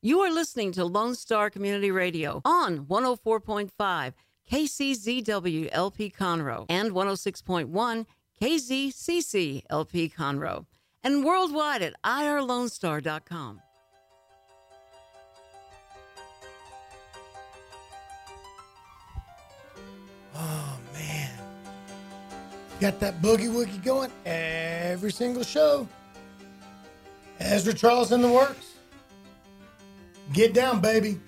[0.00, 4.12] You are listening to Lone Star Community Radio on 104.5
[4.48, 8.06] KCZW LP Conroe and 106.1
[8.40, 10.66] KZCC LP Conroe
[11.02, 13.60] and worldwide at irlonestar.com.
[20.36, 21.38] Oh man.
[22.78, 25.88] Got that boogie woogie going every single show.
[27.40, 28.67] Ezra Charles in the works.
[30.32, 31.18] Get down, baby.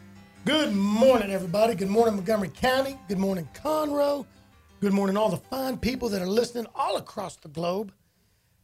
[0.45, 1.75] Good morning, everybody.
[1.75, 2.99] Good morning, Montgomery County.
[3.09, 4.27] Good morning, Conroe.
[4.83, 7.93] Good morning, all the fine people that are listening all across the globe.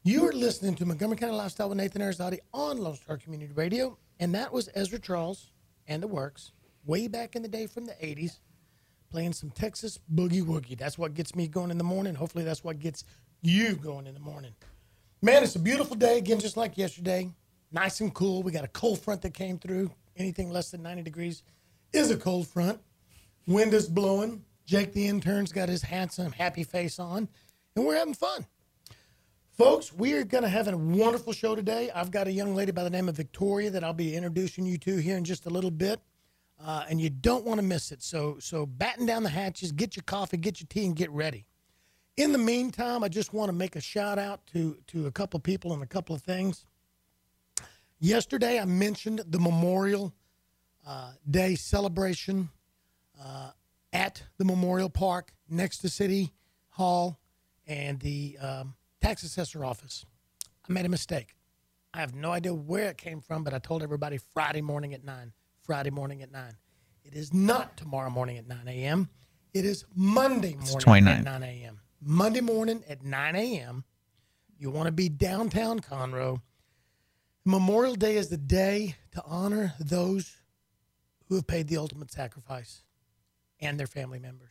[0.02, 3.96] You are listening to Montgomery County Lifestyle with Nathan Arizotti on Lone Star Community Radio,
[4.20, 5.52] and that was Ezra Charles
[5.86, 6.52] and the Works
[6.84, 8.40] way back in the day from the 80s,
[9.10, 10.76] playing some Texas boogie woogie.
[10.76, 12.14] That's what gets me going in the morning.
[12.14, 13.04] Hopefully, that's what gets
[13.40, 14.52] you going in the morning.
[15.22, 17.30] Man, it's a beautiful day again, just like yesterday.
[17.72, 18.42] Nice and cool.
[18.42, 19.90] We got a cold front that came through.
[20.16, 21.42] Anything less than 90 degrees
[21.92, 22.80] is a cold front.
[23.46, 24.44] Wind is blowing.
[24.64, 27.28] Jake, the intern's got his handsome, happy face on,
[27.76, 28.46] and we're having fun.
[29.56, 31.90] Folks, we are going to have a wonderful show today.
[31.94, 34.76] I've got a young lady by the name of Victoria that I'll be introducing you
[34.78, 36.00] to here in just a little bit,
[36.62, 38.02] uh, and you don't want to miss it.
[38.02, 41.46] So, so batten down the hatches, get your coffee, get your tea, and get ready.
[42.16, 45.38] In the meantime, I just want to make a shout out to to a couple
[45.38, 46.64] people and a couple of things.
[47.98, 50.12] Yesterday, I mentioned the Memorial
[50.86, 52.50] uh, Day celebration
[53.22, 53.50] uh,
[53.92, 56.34] at the Memorial Park next to City
[56.70, 57.18] Hall
[57.66, 60.04] and the um, tax assessor office.
[60.68, 61.34] I made a mistake.
[61.94, 65.02] I have no idea where it came from, but I told everybody Friday morning at
[65.02, 65.32] 9.
[65.62, 66.52] Friday morning at 9.
[67.02, 69.08] It is not tomorrow morning at 9 a.m.
[69.54, 71.80] It is Monday morning at 9 a.m.
[72.02, 73.84] Monday morning at 9 a.m.
[74.58, 76.42] You want to be downtown Conroe.
[77.48, 80.34] Memorial Day is the day to honor those
[81.28, 82.82] who have paid the ultimate sacrifice
[83.60, 84.50] and their family members.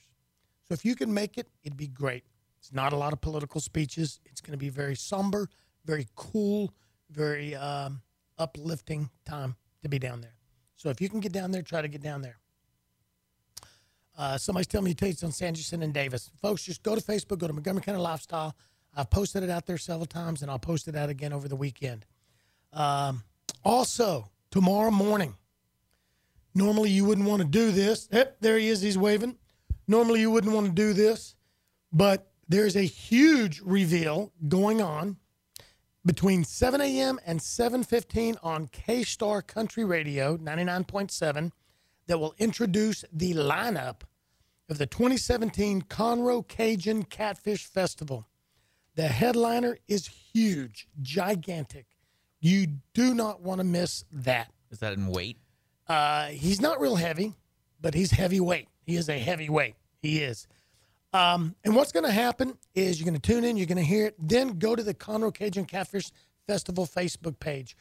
[0.65, 2.23] So if you can make it, it'd be great.
[2.57, 4.21] It's not a lot of political speeches.
[4.23, 5.49] It's going to be very somber,
[5.83, 6.73] very cool,
[7.11, 8.01] very um,
[8.37, 10.37] uplifting time to be down there.
[10.77, 12.37] So if you can get down there, try to get down there.
[14.17, 16.31] Uh, somebody's telling me it's on Sanderson and Davis.
[16.41, 18.55] Folks, just go to Facebook, go to Montgomery County Lifestyle.
[18.95, 21.57] I've posted it out there several times, and I'll post it out again over the
[21.57, 22.05] weekend.
[22.75, 23.23] Um,
[23.63, 25.35] also, tomorrow morning,
[26.53, 28.07] normally you wouldn't want to do this.
[28.11, 28.81] Yep, there he is.
[28.81, 29.37] He's waving.
[29.87, 31.35] Normally you wouldn't want to do this,
[31.91, 35.17] but there's a huge reveal going on
[36.05, 37.19] between 7 a.m.
[37.25, 41.51] and 7:15 on K Star Country Radio 99.7
[42.07, 44.01] that will introduce the lineup
[44.69, 48.27] of the 2017 Conroe Cajun Catfish Festival.
[48.95, 51.94] The headliner is huge, gigantic.
[52.45, 54.51] You do not want to miss that.
[54.69, 55.37] Is that in weight?
[55.87, 57.33] Uh, he's not real heavy,
[57.81, 58.67] but he's heavyweight.
[58.85, 59.73] He is a heavyweight.
[59.99, 60.47] He is.
[61.11, 63.83] Um, and what's going to happen is you're going to tune in, you're going to
[63.83, 66.11] hear it, then go to the Conroe Cajun Catfish
[66.45, 67.75] Festival Facebook page.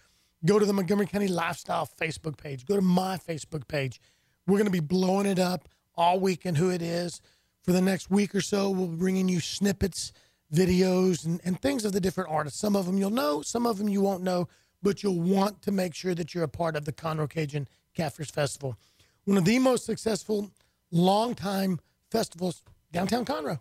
[0.47, 2.65] Go to the Montgomery County Lifestyle Facebook page.
[2.65, 4.01] Go to my Facebook page.
[4.47, 7.21] We're going to be blowing it up all week and who it is.
[7.65, 10.15] For the next week or so, we'll be bringing you snippets,
[10.53, 12.59] videos, and, and things of the different artists.
[12.59, 14.49] Some of them you'll know, some of them you won't know,
[14.83, 18.31] but you'll want to make sure that you're a part of the Conroe Cajun Catfish
[18.31, 18.77] Festival.
[19.25, 20.51] One of the most successful,
[20.91, 22.63] long-time festivals
[22.93, 23.61] downtown Conroe.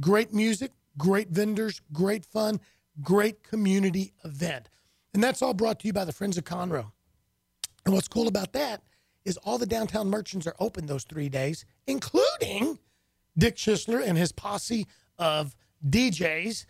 [0.00, 2.60] Great music, great vendors, great fun,
[3.00, 4.68] great community event.
[5.14, 6.92] And that's all brought to you by the Friends of Conroe.
[7.84, 8.82] And what's cool about that
[9.24, 12.78] is all the downtown merchants are open those three days, including
[13.36, 14.86] Dick Schisler and his posse
[15.18, 15.54] of
[15.88, 16.66] DJs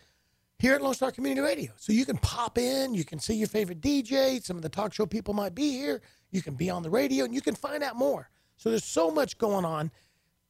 [0.59, 1.71] here at Lone Star Community Radio.
[1.77, 4.93] So you can pop in, you can see your favorite DJ, some of the talk
[4.93, 6.01] show people might be here,
[6.31, 8.29] you can be on the radio, and you can find out more.
[8.57, 9.91] So there's so much going on.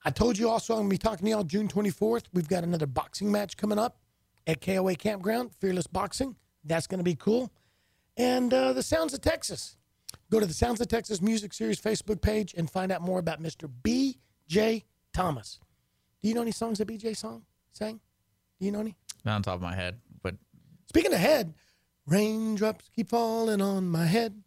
[0.05, 2.25] I told you also I'm going to be talking to y'all June 24th.
[2.33, 3.97] We've got another boxing match coming up
[4.45, 6.35] at KOA Campground, Fearless Boxing.
[6.63, 7.51] That's going to be cool.
[8.17, 9.77] And uh, the Sounds of Texas.
[10.29, 13.41] Go to the Sounds of Texas Music Series Facebook page and find out more about
[13.41, 13.69] Mr.
[13.81, 14.83] B.J.
[15.13, 15.59] Thomas.
[16.21, 17.13] Do you know any songs that B.J.
[17.13, 17.99] song sang?
[18.63, 18.95] You know any?
[19.25, 20.35] Not on top of my head, but
[20.93, 21.55] Speaking of head,
[22.05, 24.43] raindrops keep falling on my head.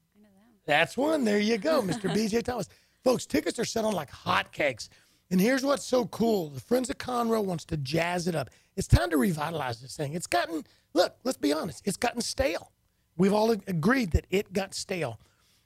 [0.64, 1.24] That's one.
[1.24, 2.02] There you go, Mr.
[2.14, 2.68] BJ Thomas.
[3.02, 4.88] Folks, tickets are selling like hotcakes.
[5.30, 6.50] And here's what's so cool.
[6.50, 8.50] The Friends of Conroe wants to jazz it up.
[8.76, 10.14] It's time to revitalize this thing.
[10.14, 10.64] It's gotten,
[10.94, 12.70] look, let's be honest, it's gotten stale.
[13.16, 15.18] We've all agreed that it got stale.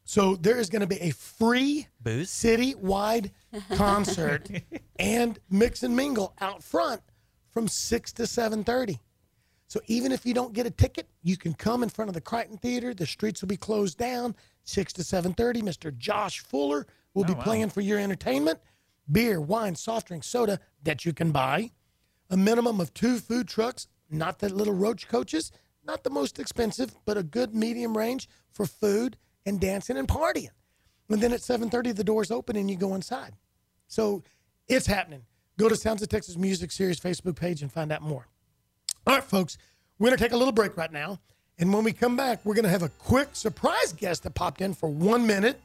[0.05, 1.89] So there is going to be a free
[2.25, 3.33] city-wide
[3.75, 4.49] concert
[4.99, 7.03] and mix and mingle out front
[7.51, 8.99] from 6 to 7.30.
[9.67, 12.21] So even if you don't get a ticket, you can come in front of the
[12.21, 12.93] Crighton Theater.
[12.93, 15.63] The streets will be closed down, 6 to 7.30.
[15.63, 15.97] Mr.
[15.97, 17.43] Josh Fuller will be oh, wow.
[17.43, 18.59] playing for your entertainment.
[19.11, 21.71] Beer, wine, soft drink, soda that you can buy.
[22.31, 25.53] A minimum of two food trucks, not the little roach coaches,
[25.85, 29.17] not the most expensive, but a good medium range for food
[29.47, 30.51] and dancing and partying.
[31.09, 33.35] And then at 7:30 the doors open and you go inside.
[33.89, 34.23] So
[34.69, 35.25] it's happening.
[35.61, 38.27] Go to Sounds of Texas Music Series Facebook page and find out more.
[39.07, 39.59] All right, folks,
[39.99, 41.21] we're going to take a little break right now.
[41.59, 44.63] And when we come back, we're going to have a quick surprise guest that popped
[44.63, 45.61] in for one minute.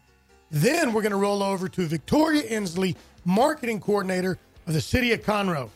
[0.52, 4.38] Then we're going to roll over to Victoria Inslee, marketing coordinator
[4.68, 5.70] of the city of Conroe.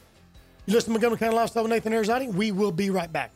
[0.66, 2.28] You listen to Montgomery County Lifestyle with Nathan Arizati.
[2.28, 3.32] We will be right back.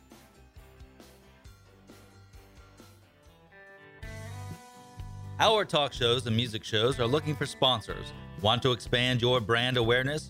[5.40, 8.12] Our talk shows and music shows are looking for sponsors.
[8.42, 10.30] Want to expand your brand awareness?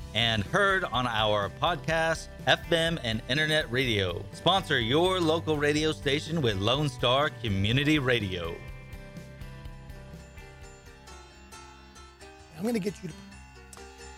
[0.13, 4.23] and heard on our podcast, FM, and internet radio.
[4.33, 8.55] Sponsor your local radio station with Lone Star Community Radio.
[12.57, 13.15] I'm going to get you to.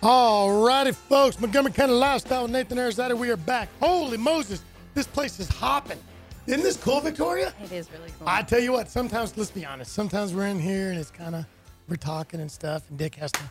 [0.02, 1.40] All righty, folks.
[1.40, 3.18] Montgomery County Lifestyle with Nathan Arizati.
[3.18, 3.70] We are back.
[3.80, 4.62] Holy Moses,
[4.94, 5.98] this place is hopping.
[6.46, 7.54] Isn't this cool, Victoria?
[7.64, 8.28] It is really cool.
[8.28, 11.36] I tell you what, sometimes, let's be honest, sometimes we're in here and it's kind
[11.36, 11.46] of,
[11.88, 13.42] we're talking and stuff, and Dick has to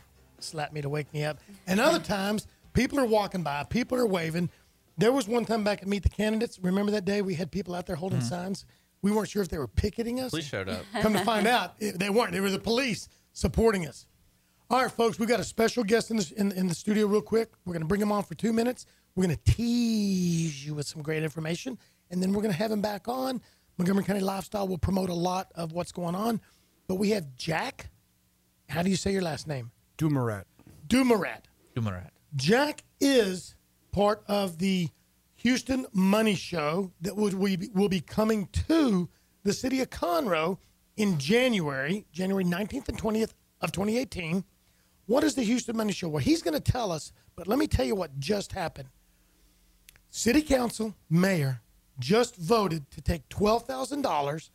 [0.45, 1.39] slap me to wake me up.
[1.67, 4.51] And other times, people are walking by, people are waving.
[4.99, 6.59] There was one time back at Meet the Candidates.
[6.61, 8.29] Remember that day we had people out there holding mm-hmm.
[8.29, 8.65] signs?
[9.01, 10.31] We weren't sure if they were picketing us.
[10.31, 10.85] Police showed up.
[11.01, 12.33] Come to find out, they weren't.
[12.33, 14.07] They were the police supporting us.
[14.71, 17.21] All right, folks, we got a special guest in the, in, in the studio real
[17.21, 17.51] quick.
[17.65, 18.87] We're going to bring him on for two minutes.
[19.15, 21.79] We're going to tease you with some great information,
[22.11, 23.43] and then we're going to have him back on.
[23.77, 26.41] Montgomery County Lifestyle will promote a lot of what's going on.
[26.87, 27.91] But we have Jack.
[28.69, 29.71] How do you say your last name?
[30.03, 30.45] Dumarat.
[30.89, 31.43] Dumarat.
[31.77, 32.11] Dumarat.
[32.35, 33.55] Jack is
[33.93, 34.89] part of the
[35.37, 39.09] Houston Money Show that will, will be- will be coming to
[39.45, 40.59] the city of Conroe
[40.97, 44.45] in January, January 19th and 20th of 2018.
[45.07, 46.09] What is the Houston Money Show?
[46.09, 48.89] Well, he's going to tell us, but let me tell you what just happened.
[50.11, 51.61] City Council mayor
[52.01, 54.51] just voted to take $12,000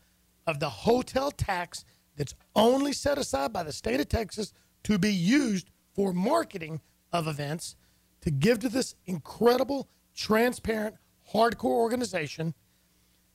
[0.45, 1.85] of the hotel tax
[2.17, 4.51] that's only set aside by the state of Texas
[4.87, 6.79] to be used for marketing
[7.11, 7.75] of events
[8.21, 10.95] to give to this incredible, transparent,
[11.33, 12.53] hardcore organization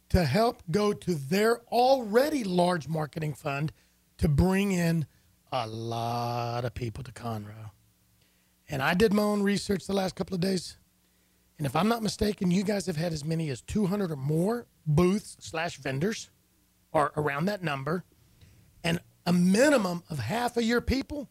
[0.08, 3.70] to help go to their already large marketing fund
[4.16, 5.06] to bring in
[5.52, 7.70] a lot of people to Conroe.
[8.70, 10.78] And I did my own research the last couple of days.
[11.58, 14.68] And if I'm not mistaken, you guys have had as many as 200 or more
[14.86, 16.30] booths slash vendors
[16.92, 18.04] or around that number.
[18.82, 21.28] And a minimum of half of your people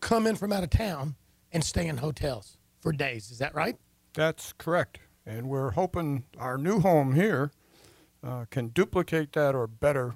[0.00, 1.14] come in from out of town
[1.52, 3.30] and stay in hotels for days.
[3.30, 3.76] Is that right?
[4.14, 4.98] That's correct.
[5.26, 7.50] And we're hoping our new home here
[8.24, 10.14] uh, can duplicate that or better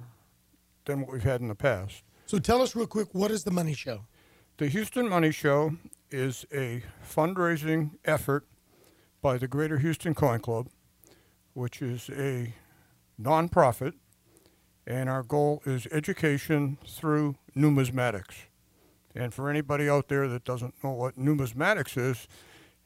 [0.84, 2.02] than what we've had in the past.
[2.26, 4.06] So tell us real quick what is the money show?
[4.56, 5.76] The Houston Money Show
[6.12, 8.46] is a fundraising effort
[9.20, 10.68] by the Greater Houston Coin Club,
[11.54, 12.54] which is a
[13.20, 13.94] nonprofit,
[14.86, 18.46] and our goal is education through numismatics.
[19.14, 22.28] And for anybody out there that doesn't know what numismatics is,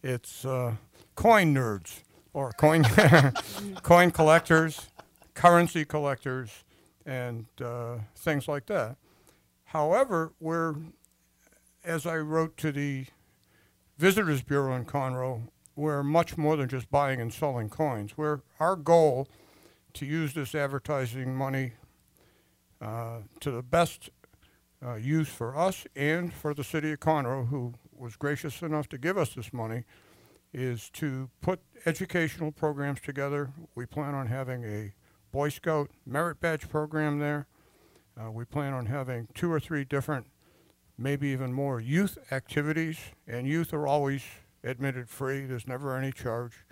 [0.03, 0.75] it's uh,
[1.15, 2.85] coin nerds or coin
[3.83, 4.89] coin collectors,
[5.35, 6.65] currency collectors,
[7.07, 8.97] and uh, things like that.
[9.65, 10.75] However, we're,
[11.85, 13.07] as I wrote to the
[13.99, 15.43] Visitors Bureau in Conroe,
[15.75, 18.17] we're much more than just buying and selling coins.
[18.17, 19.29] We're, our goal
[19.95, 21.73] to use this advertising money
[22.81, 24.11] uh, to the best
[24.85, 28.99] uh, use for us and for the city of Conroe, who was gracious enough to
[28.99, 29.85] give us this money,
[30.53, 33.51] is to put educational programs together.
[33.75, 34.95] We plan on having a
[35.31, 37.47] Boy Scout merit badge program there.
[38.19, 40.27] Uh, we plan on having two or three different,
[40.97, 44.23] maybe even more youth activities, and youth are always
[44.65, 45.45] admitted free.
[45.45, 46.65] There's never any charge.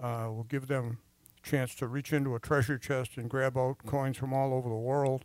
[0.00, 0.98] Uh, we'll give them
[1.36, 4.68] a chance to reach into a treasure chest and grab out coins from all over
[4.68, 5.24] the world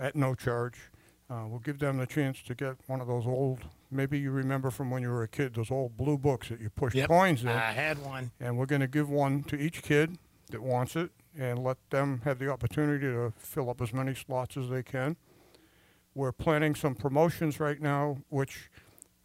[0.00, 0.90] at no charge.
[1.30, 4.70] Uh, we'll give them the chance to get one of those old, maybe you remember
[4.70, 7.48] from when you were a kid, those old blue books that you push coins in.
[7.48, 8.30] I had one.
[8.40, 10.16] And we're going to give one to each kid
[10.50, 14.56] that wants it and let them have the opportunity to fill up as many slots
[14.56, 15.16] as they can.
[16.14, 18.70] We're planning some promotions right now, which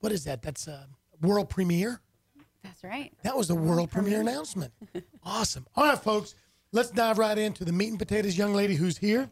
[0.00, 0.42] what is that?
[0.42, 0.86] That's a
[1.22, 2.00] world premiere.
[2.62, 3.12] That's right.
[3.22, 4.72] That was the world premiere announcement.
[5.26, 5.66] Awesome.
[5.74, 6.34] All right, folks,
[6.74, 9.30] let's dive right into the meat and potatoes young lady who's here,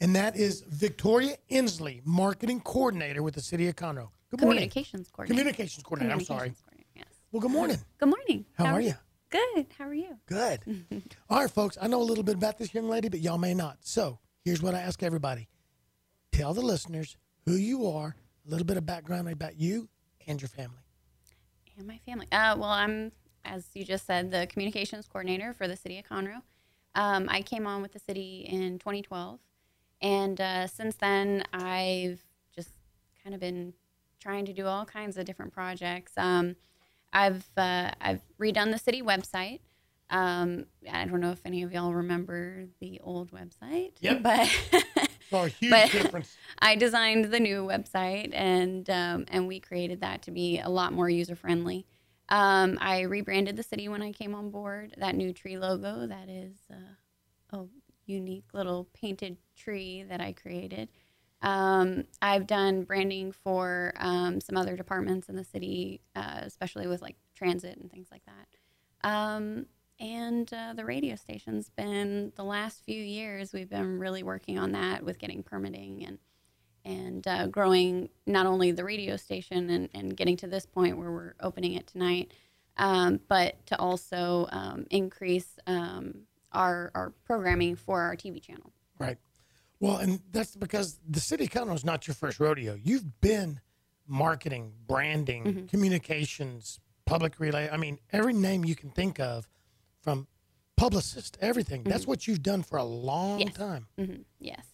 [0.00, 4.08] and that is Victoria Inslee, marketing coordinator with the city of Conroe.
[4.30, 4.70] Good morning.
[4.70, 5.40] Communications coordinator.
[5.40, 6.14] Communications coordinator.
[6.14, 6.50] I'm sorry.
[6.50, 6.62] Coordinator,
[6.94, 7.04] Yes.
[7.30, 7.78] Well, good morning.
[7.98, 8.46] Good morning.
[8.54, 8.94] How are you?
[9.28, 9.66] Good.
[9.76, 10.16] How are you?
[10.26, 10.60] Good.
[11.28, 11.76] All right, folks.
[11.80, 13.78] I know a little bit about this young lady, but y'all may not.
[13.80, 15.48] So here's what I ask everybody
[16.32, 18.14] tell the listeners who you are,
[18.46, 19.88] a little bit of background about you
[20.26, 20.78] and your family.
[21.76, 22.26] And my family.
[22.32, 23.12] Uh, well, I'm,
[23.44, 26.42] as you just said, the communications coordinator for the city of Conroe.
[26.96, 29.38] Um, I came on with the city in 2012,
[30.00, 32.20] and uh, since then, I've
[32.54, 32.70] just
[33.22, 33.74] kind of been
[34.20, 36.12] trying to do all kinds of different projects.
[36.16, 36.56] Um,
[37.12, 39.60] I've uh, I've redone the city website.
[40.08, 44.22] Um, I don't know if any of y'all remember the old website, Yep.
[44.22, 44.48] but
[45.32, 46.36] a huge But- difference.
[46.60, 50.92] I designed the new website, and um, and we created that to be a lot
[50.94, 51.86] more user friendly.
[52.28, 54.94] Um, I rebranded the city when I came on board.
[54.98, 57.64] That new tree logo, that is uh, a
[58.06, 60.88] unique little painted tree that I created.
[61.42, 67.02] Um, I've done branding for um, some other departments in the city, uh, especially with
[67.02, 69.08] like transit and things like that.
[69.08, 69.66] Um,
[70.00, 74.72] and uh, the radio station's been the last few years we've been really working on
[74.72, 76.18] that with getting permitting and
[76.86, 81.10] and uh, growing not only the radio station and, and getting to this point where
[81.10, 82.32] we're opening it tonight,
[82.78, 86.20] um, but to also um, increase um,
[86.52, 88.72] our, our programming for our TV channel.
[88.98, 89.18] Right.
[89.80, 92.74] Well, and that's because the city of Conroe is not your first rodeo.
[92.82, 93.60] You've been
[94.06, 95.66] marketing, branding, Mm-hmm.
[95.66, 97.68] communications, public relay.
[97.70, 99.48] I mean, every name you can think of,
[100.00, 100.28] from
[100.76, 101.82] publicist, everything.
[101.82, 103.48] That's what you've done for a long Mm-hmm.
[103.48, 103.56] Yes.
[103.56, 103.86] time.
[103.98, 104.66] hmm Yes.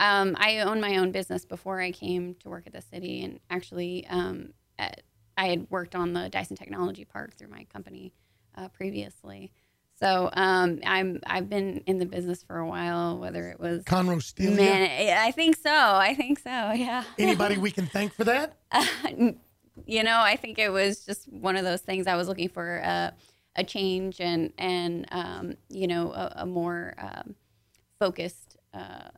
[0.00, 3.38] Um, I owned my own business before I came to work at the city, and
[3.50, 5.02] actually, um, at,
[5.36, 8.14] I had worked on the Deison Technology Park through my company
[8.56, 9.52] uh, previously.
[10.00, 13.18] So um, I'm I've been in the business for a while.
[13.18, 14.52] Whether it was Conroe Steel.
[14.52, 15.70] man, I think so.
[15.70, 16.50] I think so.
[16.50, 17.04] Yeah.
[17.18, 18.56] Anybody we can thank for that?
[19.86, 22.06] you know, I think it was just one of those things.
[22.06, 23.12] I was looking for a,
[23.56, 27.34] a change and and um, you know a, a more um,
[27.98, 29.10] focused uh, uh,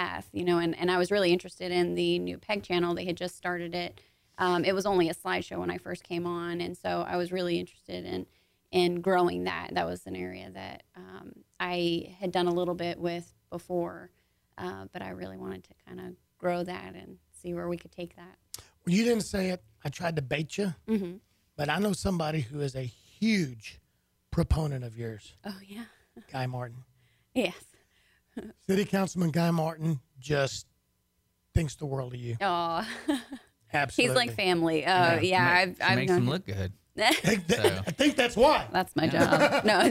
[0.00, 0.28] path.
[0.32, 2.94] You know, and and I was really interested in the new Peg channel.
[2.94, 4.00] They had just started it.
[4.38, 7.30] Um, it was only a slideshow when I first came on, and so I was
[7.32, 8.26] really interested in
[8.70, 9.70] in growing that.
[9.74, 14.10] That was an area that um, I had done a little bit with before,
[14.56, 17.92] uh, but I really wanted to kind of grow that and see where we could
[17.92, 18.36] take that.
[18.86, 19.62] Well, you didn't say it.
[19.84, 21.16] I tried to bait you, hmm
[21.56, 22.84] but I know somebody who is a
[23.20, 23.80] huge
[24.30, 25.84] proponent of yours, Oh yeah.
[26.32, 26.84] Guy Martin.
[27.34, 27.54] Yes.
[28.66, 30.66] City Councilman Guy Martin just
[31.54, 32.36] thinks the world of you.
[32.40, 32.86] Oh,
[33.72, 34.12] Absolutely.
[34.22, 34.84] he's like family.
[34.86, 35.48] Oh yeah.
[35.48, 36.28] I've She I've makes him.
[36.28, 36.72] look good.
[36.98, 38.66] I think, that- So- I think that's why.
[38.72, 39.64] That's my job.
[39.64, 39.90] No.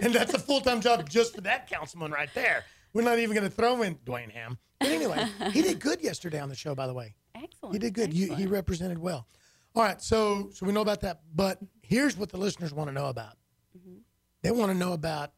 [0.00, 2.64] And that's a full time job just for that councilman right there.
[2.92, 4.58] We're not even going to throw in Duane Ham.
[4.80, 7.14] But anyway, he did good yesterday on the show, by the way.
[7.34, 7.74] excellent.
[7.74, 8.12] He did good.
[8.12, 9.26] You, he represented well.
[9.76, 11.20] All right, so so we know about that.
[11.34, 13.36] But here's what the listeners want to know about.
[13.76, 13.98] Mm-hmm.
[14.42, 15.32] They want to know about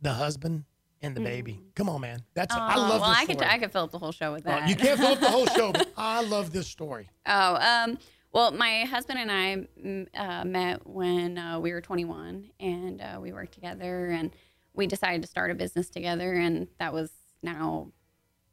[0.00, 0.64] the husband,
[1.02, 1.60] and the baby.
[1.74, 2.22] Come on, man.
[2.34, 3.42] That's I Oh, love well, this I could.
[3.42, 4.68] I could fill up the whole show with that.
[4.68, 7.08] you can't fill up the whole show, but I love this story.
[7.26, 7.98] Oh, um,
[8.32, 13.18] well, my husband and I mm, uh, met when uh, we were 21, and uh,
[13.20, 14.30] we worked together, and
[14.74, 17.10] we decided to start a business together, and that was
[17.42, 17.92] now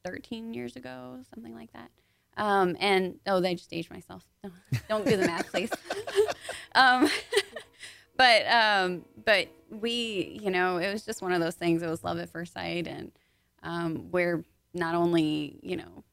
[0.06, 1.92] 13 years ago, something like that.
[2.38, 4.24] Um, and oh, they just aged myself.
[4.90, 5.72] Don't do the math, please.
[6.76, 7.10] um,
[8.18, 11.82] but um, but we, you know, it was just one of those things.
[11.82, 13.12] It was love at first sight, and
[13.64, 14.44] um, we're
[14.74, 16.04] not only, you know,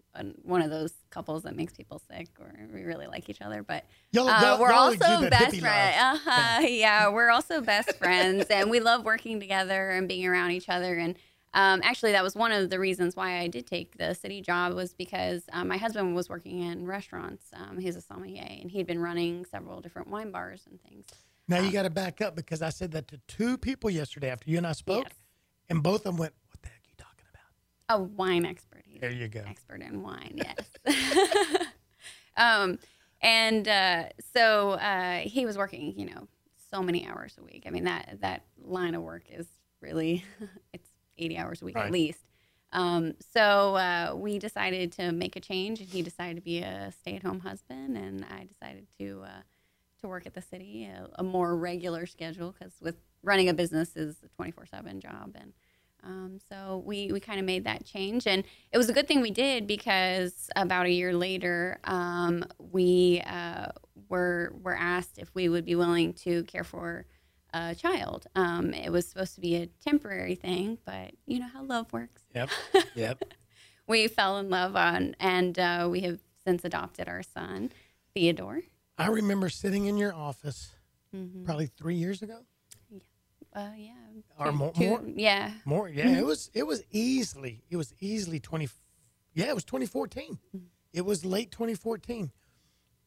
[0.42, 3.84] one of those couples that makes people sick, or we really like each other, but
[4.12, 5.96] Y'all- uh, y'all- we're y'all also best friends.
[5.98, 7.08] Uh-huh, yeah.
[7.08, 10.94] we're also best friends, and we love working together and being around each other.
[10.96, 11.16] And
[11.52, 14.72] um, actually, that was one of the reasons why I did take the city job
[14.74, 17.46] was because um, my husband was working in restaurants.
[17.52, 21.06] Um, he's a sommelier, and he'd been running several different wine bars and things.
[21.48, 24.50] Now you got to back up because I said that to two people yesterday after
[24.50, 25.12] you and I spoke, Yes.
[25.68, 28.82] and both of them went, "What the heck are you talking about?" A wine expert.
[28.86, 29.42] He's There you go.
[29.46, 30.36] expert in wine.
[30.36, 31.66] Yes.
[32.36, 32.78] um,
[33.20, 36.28] and uh, so uh, he was working, you know,
[36.70, 37.64] so many hours a week.
[37.66, 39.46] I mean that that line of work is
[39.80, 40.24] really
[40.72, 41.86] it's eighty hours a week Right.
[41.86, 42.20] at least.
[42.72, 46.90] Um, so uh, we decided to make a change, and he decided to be a
[47.00, 49.42] stay-at-home husband, and I decided to uh,
[50.04, 53.96] to work at the city a, a more regular schedule because with running a business
[53.96, 55.52] is a twenty-four-seven job, and
[56.04, 59.22] um, so we, we kind of made that change, and it was a good thing
[59.22, 63.68] we did because about a year later, um, we uh,
[64.08, 67.06] were were asked if we would be willing to care for
[67.54, 68.26] a child.
[68.34, 72.22] Um, it was supposed to be a temporary thing, but you know how love works.
[72.34, 72.50] Yep.
[72.94, 73.24] Yep.
[73.86, 77.70] We fell in love on, and uh, we have since adopted our son,
[78.14, 78.62] Theodore.
[78.98, 80.72] I remember sitting in your office
[81.14, 81.44] Mm-hmm.
[81.44, 82.40] probably three years ago,
[83.54, 83.92] Uh, yeah,
[84.36, 84.72] or more.
[84.72, 85.88] two- more, yeah, more.
[85.88, 86.50] Yeah, it was.
[86.54, 87.62] It was easily.
[87.70, 88.68] It was easily twenty.
[89.32, 90.40] Yeah, it was 2014.
[90.92, 92.32] It was late 2014,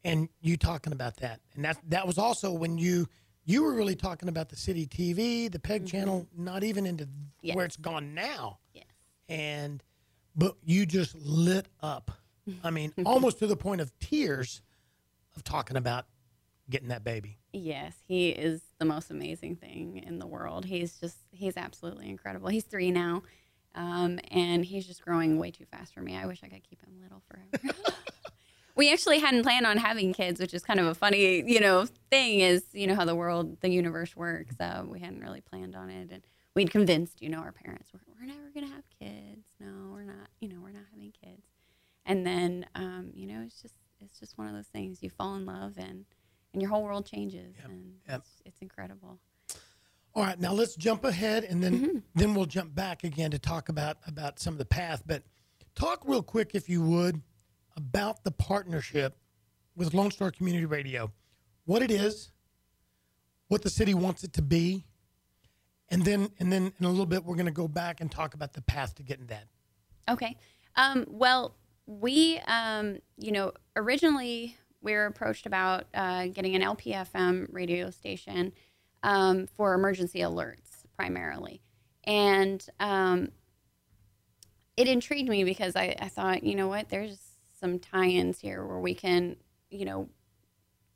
[0.06, 3.10] and you talking about that, and that that was also when you
[3.44, 7.10] you were really talking about the city TV, the Peg channel, not even into
[7.42, 7.58] Yes.
[7.58, 8.60] where it's gone now.
[8.74, 8.86] yes.
[9.28, 9.84] and
[10.34, 12.10] but you just lit up.
[12.64, 14.62] I mean, almost to the point of tears
[15.38, 16.06] of talking about
[16.70, 17.38] getting that baby.
[17.54, 20.66] Yes, he is the most amazing thing in the world.
[20.66, 22.50] He's just, he's absolutely incredible.
[22.50, 23.24] He's three now,
[23.76, 26.18] um, and he's just growing way too fast for me.
[26.18, 27.76] I wish I could keep him little forever.
[28.76, 31.86] we actually hadn't planned on having kids, which is kind of a funny, you know,
[32.10, 34.56] thing is, you know, how the world, the universe works.
[34.60, 36.12] Uh, we hadn't really planned on it.
[36.12, 36.24] And
[36.56, 39.46] we'd convinced, you know, our parents, we're, we're never going to have kids.
[39.60, 41.44] No, we're not, you know, we're not having kids.
[42.06, 43.76] And then, um, you know, it's just,
[44.10, 46.06] it's just one of those things you fall in love and,
[46.54, 48.20] and your whole world changes and yep.
[48.20, 49.20] It's, it's incredible.
[50.16, 53.70] All right, now let's jump ahead and then then we'll jump back again to talk
[53.70, 55.04] about about some of the path.
[55.06, 55.24] But
[55.76, 57.22] talk real quick, if you would,
[57.76, 59.18] about the partnership
[59.76, 61.12] with Lone Star Community Radio,
[61.66, 62.32] what it is,
[63.48, 64.86] what the city wants it to be,
[65.90, 68.34] and then and then in a little bit we're going to go back and talk
[68.34, 69.46] about the path to getting that.
[70.10, 70.36] Okay.
[70.76, 71.56] Um, well,
[71.88, 78.52] we, um, you know, originally we were approached about uh, getting an LPFM radio station
[79.04, 81.62] um, for emergency alerts primarily.
[82.04, 83.30] And um,
[84.76, 87.20] it intrigued me because I, I thought, you know what, there's
[87.60, 89.38] some tie ins here where we can,
[89.70, 90.10] you know,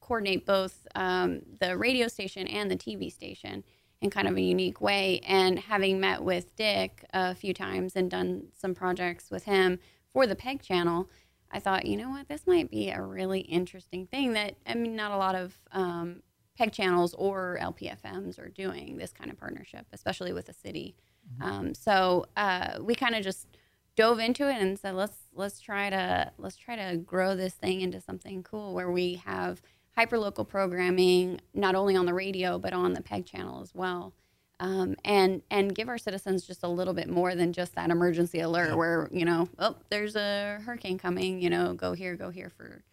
[0.01, 3.63] coordinate both um, the radio station and the TV station
[4.01, 5.21] in kind of a unique way.
[5.25, 9.80] And having met with Dick a few times and done some projects with him
[10.13, 11.10] for the PEG channel,
[11.52, 14.95] I thought, you know what, this might be a really interesting thing that, I mean,
[14.95, 16.21] not a lot of um,
[16.58, 20.95] PEG channels or LPFMs are doing this kind of partnership, especially with a city.
[21.39, 23.47] Um, so uh, we kind of just
[23.95, 27.82] dove into it and said, let's let's try to let's try to grow this thing
[27.82, 29.62] into something cool where we have
[29.97, 34.13] hyperlocal programming not only on the radio but on the PEG channel as well.
[34.62, 38.39] Um, and and give our citizens just a little bit more than just that emergency
[38.41, 42.50] alert where you know oh there's a hurricane coming you know go here go here
[42.50, 42.84] for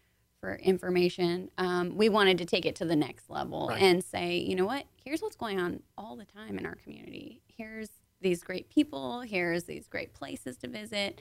[0.41, 1.51] for information.
[1.59, 3.83] Um, we wanted to take it to the next level Right.
[3.83, 4.87] and say you know what?
[5.05, 7.43] Here's what's going on all the time in our community.
[7.49, 9.21] Here's these great people.
[9.21, 11.21] Here's these great places to visit.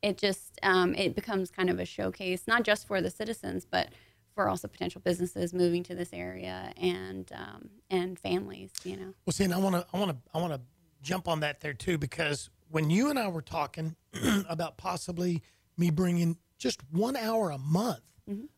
[0.00, 3.88] It just um, it becomes kind of a showcase not just for the citizens but
[4.38, 9.32] for also potential businesses moving to this area and um, and families you know Well,
[9.32, 10.60] see, and I want to, I want to, I want to
[11.02, 13.96] jump on that there too, because when you and I were talking
[14.48, 15.42] about possibly
[15.76, 18.02] me bringing just one hour a month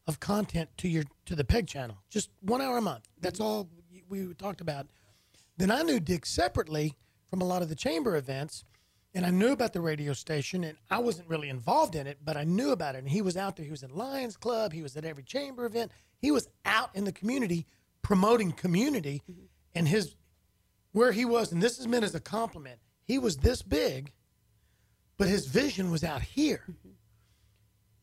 [0.07, 3.09] of content to your to the Peg channel, just one hour a month.
[3.19, 3.67] That's all
[4.11, 4.87] we talked about.
[5.57, 6.95] Then I knew Dick separately
[7.31, 8.65] from a lot of the chamber events
[9.15, 12.37] and I knew about the radio station, and I wasn't really involved in it, but
[12.37, 12.99] I knew about it.
[12.99, 13.65] And he was out there.
[13.65, 14.73] He was in Lions Club.
[14.73, 15.91] He was at every chamber event.
[16.19, 17.67] He was out in the community
[18.03, 19.45] promoting community, mm-hmm.
[19.75, 20.15] and his
[20.93, 22.81] where he was, and this is meant as a compliment.
[23.05, 24.13] He was this big,
[25.17, 26.91] but his vision was out here, mm-hmm.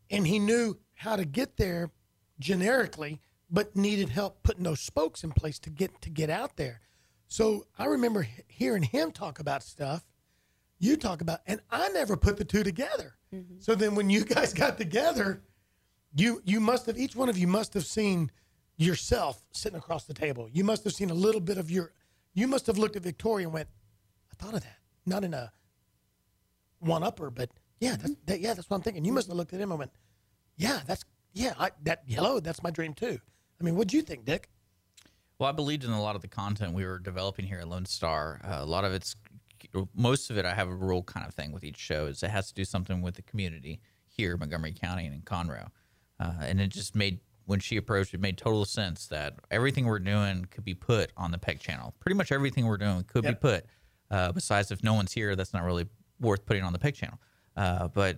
[0.09, 1.91] and he knew how to get there
[2.39, 6.81] generically, but needed help putting those spokes in place to get to get out there.
[7.27, 10.05] So I remember hearing him talk about stuff
[10.79, 13.15] you talk about, and I never put the two together.
[13.59, 15.41] So then when you guys got together,
[16.15, 18.31] you you must have each one of you must have seen
[18.77, 20.49] yourself sitting across the table.
[20.51, 21.91] You must have seen a little bit of your.
[22.33, 23.69] You must have looked at Victoria and went,
[24.31, 25.51] "I thought of that." Not in a
[26.79, 29.05] one upper, but yeah, that's, that, yeah, that's what I'm thinking.
[29.05, 29.91] You must have looked at him and went,
[30.55, 33.19] "Yeah, that's yeah, I, that hello, that's my dream too."
[33.59, 34.49] I mean, what'd you think, Dick?
[35.39, 37.85] Well, I believed in a lot of the content we were developing here at Lone
[37.85, 38.41] Star.
[38.43, 39.15] Uh, a lot of it's,
[39.95, 42.05] most of it, I have a rule kind of thing with each show.
[42.07, 45.21] Is it has to do something with the community here, in Montgomery County and in
[45.21, 45.67] Conroe,
[46.19, 49.99] uh, and it just made when she approached, it made total sense that everything we're
[49.99, 51.93] doing could be put on the Peg channel.
[52.01, 53.33] Pretty much everything we're doing could Yep.
[53.41, 53.65] be put.
[54.11, 55.87] Uh, besides, if no one's here, that's not really
[56.19, 57.19] worth putting on the Peg channel.
[57.55, 58.17] Uh, but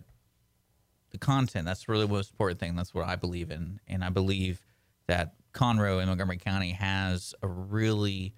[1.11, 4.09] the content that's really the most important thing that's what i believe in and i
[4.09, 4.61] believe
[5.07, 8.31] that conroe and montgomery county has a really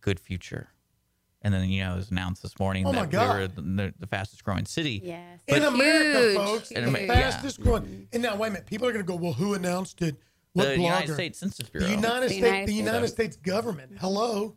[0.00, 0.68] good future
[1.42, 3.34] and then you know it was announced this morning Oh my that God.
[3.36, 5.40] we were the, the fastest growing city Yes.
[5.48, 7.30] in America, Huge, folks, In the Amer- yeah.
[7.30, 8.08] fastest growing.
[8.12, 8.66] And now, wait a minute.
[8.66, 10.16] People are going to go, well, who announced it?
[10.54, 10.82] What the blogger?
[10.82, 13.92] united states census bureau the United The States, United the United States government.
[14.00, 14.56] Hello,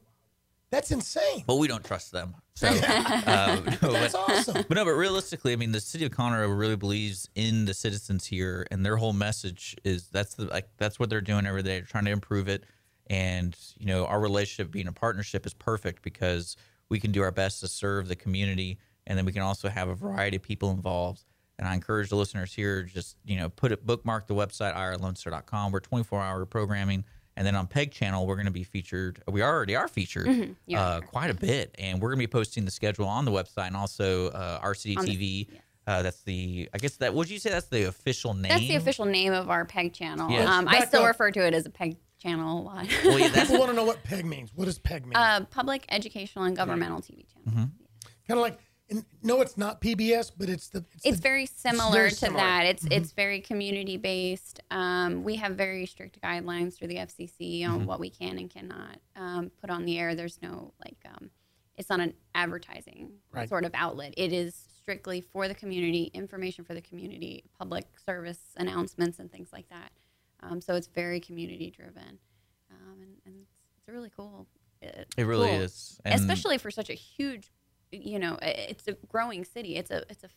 [0.71, 1.43] that's insane.
[1.45, 4.53] but we don't trust them so uh, no, That's but- awesome.
[4.67, 8.25] But no, but realistically, I mean, the city of Conroe really believes in the citizens
[8.25, 11.77] here, and their whole message is that's the like that's what they're doing every day,
[11.79, 12.65] they're trying to improve it.
[13.09, 16.55] And you know, our relationship being a partnership is perfect because
[16.89, 19.89] we can do our best to serve the community, and then we can also have
[19.89, 21.23] a variety of people involved.
[21.57, 25.71] And I encourage the listeners here just you know put it bookmark the website irlonestar.com.
[25.71, 27.03] We're 24 hour programming.
[27.37, 29.21] And then on Peg Channel, we're going to be featured.
[29.25, 30.27] We already are featured
[30.65, 31.01] You uh, are.
[31.01, 33.77] quite a bit, and we're going to be posting the schedule on the website and
[33.77, 35.47] also uh, RCD TV.
[35.49, 35.61] yes.
[35.87, 36.69] Uh, that's the.
[36.73, 37.13] I guess that.
[37.13, 38.49] Would you say that's the official name?
[38.49, 40.29] That's the official name of our PEG channel.
[40.29, 40.49] Yes.
[40.49, 41.07] Um, I still up.
[41.07, 42.87] refer to it as a PEG channel a lot.
[43.05, 44.51] Well, yeah, that's People want to know what PEG means.
[44.53, 45.15] What does PEG mean?
[45.15, 47.49] uh, public educational and governmental TV channel.
[47.49, 47.63] Mm-hmm.
[48.27, 48.59] kind of like,
[48.91, 50.79] and, no, it's not PBS, but it's the.
[50.95, 52.39] It's, It's the, very similar very to similar.
[52.43, 52.65] that.
[52.65, 54.61] It's it's very community based.
[54.71, 58.97] Um, we have very strict guidelines through the FCC on what we can and cannot
[59.15, 60.15] um, put on the air.
[60.15, 61.29] There's no like, um,
[61.77, 63.47] it's not an advertising Right.
[63.47, 64.15] sort of outlet.
[64.17, 69.49] It is strictly for the community, information for the community, public service announcements and things
[69.53, 69.91] like that.
[70.41, 72.19] Um, so it's very community driven,
[72.71, 74.47] um, and, and it's, it's really cool.
[74.81, 75.61] It, It really cool.
[75.61, 75.99] is.
[76.05, 77.51] And- especially for such a huge,
[77.91, 79.75] you know, it's a growing city.
[79.75, 80.29] It's a it's a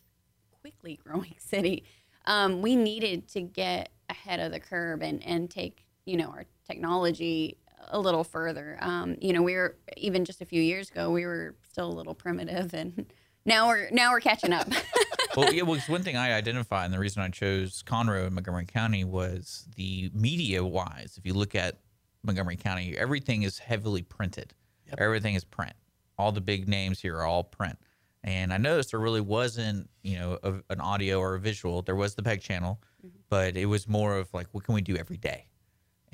[0.61, 1.85] quickly growing city.
[2.25, 6.45] Um, we needed to get ahead of the curve and and take you know our
[6.67, 7.57] technology
[7.89, 8.77] a little further.
[8.81, 11.93] Um, you know, we were even just a few years ago, we were still a
[11.93, 13.05] little primitive, and
[13.45, 14.67] now we're now we're catching up.
[15.35, 15.63] well, yeah.
[15.63, 19.03] Well, 'cause one thing I identified, and the reason I chose Conroe in Montgomery County
[19.03, 21.15] was the media wise.
[21.17, 21.79] If you look at
[22.23, 24.53] Montgomery County, everything is heavily printed.
[24.97, 25.73] Everything is print.
[26.17, 27.77] All the big names here are all print.
[28.23, 31.81] And I noticed there really wasn't, you know, a, an audio or a visual.
[31.81, 33.17] There was the PEG channel, mm-hmm.
[33.29, 35.47] but it was more of like, what can we do every day?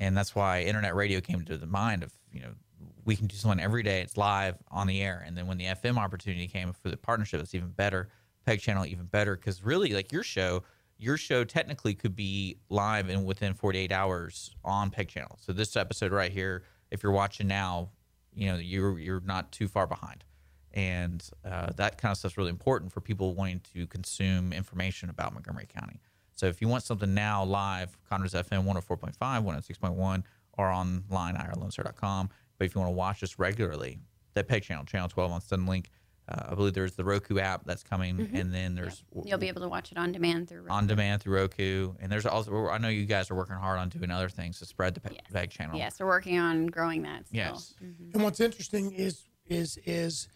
[0.00, 2.52] And that's why internet radio came to the mind of, you know,
[3.04, 4.00] we can do something every day.
[4.00, 5.22] It's live on the air.
[5.26, 8.08] And then when the FM opportunity came for the partnership, it's even better.
[8.50, 10.64] Peg channel even better because really, like your show,
[10.98, 15.38] your show technically could be live and within 48 hours on Peg channel.
[15.40, 17.90] So this episode right here, if you're watching now,
[18.34, 20.24] you know you're you're not too far behind,
[20.74, 25.32] and uh, that kind of stuff's really important for people wanting to consume information about
[25.32, 26.00] Montgomery County.
[26.32, 30.24] So if you want something now live, Conrad's FM 104.5, 106.1,
[30.58, 32.30] or online, irlonestar.com.
[32.58, 34.00] But if you want to watch us regularly,
[34.34, 35.86] that Peg channel, channel 12 on Suddenlink.
[36.30, 38.36] Uh, I believe there's the Roku app that's coming, mm-hmm.
[38.36, 41.36] and then there's You'll be able to watch it on demand through on demand through
[41.36, 41.92] Roku.
[42.00, 44.66] And there's also, I know you guys are working hard on doing other things to
[44.66, 45.32] spread the Peg, Yes.
[45.32, 45.76] Peg channel.
[45.76, 47.26] Yes, we're working on growing that.
[47.26, 47.38] Still.
[47.38, 47.74] Yes.
[47.82, 48.10] Mm-hmm.
[48.14, 50.28] And what's interesting is is is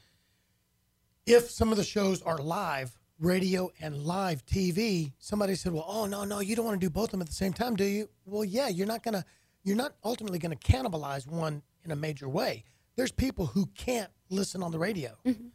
[1.27, 6.07] if some of the shows are live radio and live TV, somebody said, "Well, oh
[6.07, 7.85] no, no, you don't want to do both of them at the same time, do
[7.85, 9.25] you?" Well, yeah, you're not gonna,
[9.63, 12.65] you're not ultimately gonna cannibalize one in a major way.
[12.97, 15.47] There's people who can't listen on the radio, mm-hmm.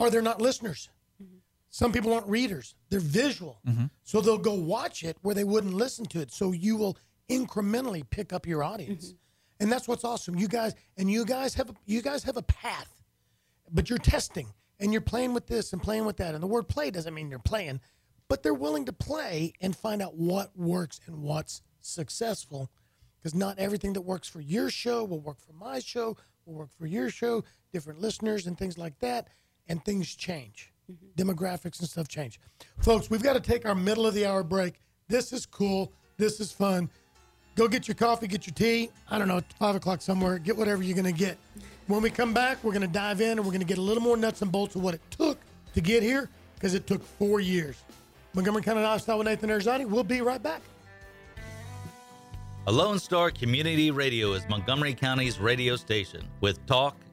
[0.00, 0.88] Or they're not listeners.
[1.22, 1.36] Mm-hmm.
[1.68, 3.84] Some people aren't readers; they're visual, mm-hmm.
[4.02, 6.32] so they'll go watch it where they wouldn't listen to it.
[6.32, 9.62] So you will incrementally pick up your audience, mm-hmm.
[9.62, 10.36] and that's what's awesome.
[10.36, 13.02] You guys and you guys have a, you guys have a path,
[13.70, 14.48] but you're testing,
[14.80, 16.34] and you're playing with this and playing with that.
[16.34, 17.80] And the word play doesn't mean you're playing,
[18.26, 22.70] but they're willing to play and find out what works and what's successful.
[23.18, 26.70] Because not everything that works for your show will work for my show, will work
[26.78, 29.28] for your show, different listeners and things like that.
[29.70, 30.72] And things change.
[30.90, 31.30] Mm-hmm.
[31.30, 32.38] Demographics and stuff change.
[32.80, 34.80] Folks, we've got to take our middle of the hour break.
[35.08, 35.92] This is cool.
[36.18, 36.90] This is fun.
[37.54, 38.90] Go get your coffee, get your tea.
[39.10, 40.38] I don't know, five o'clock somewhere.
[40.38, 41.38] Get whatever you're going to get.
[41.86, 43.82] When we come back, we're going to dive in and we're going to get a
[43.82, 45.38] little more nuts and bolts of what it took
[45.74, 47.76] to get here because it took four years.
[48.34, 49.86] Montgomery County Lifestyle with Nathan Arizani.
[49.86, 50.62] We'll be right back.
[52.66, 56.96] A Lone Star Community Radio is Montgomery County's radio station with talk,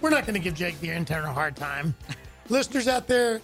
[0.00, 1.94] We're not going to give Jake the intern a hard time.
[2.48, 3.40] Listeners out there,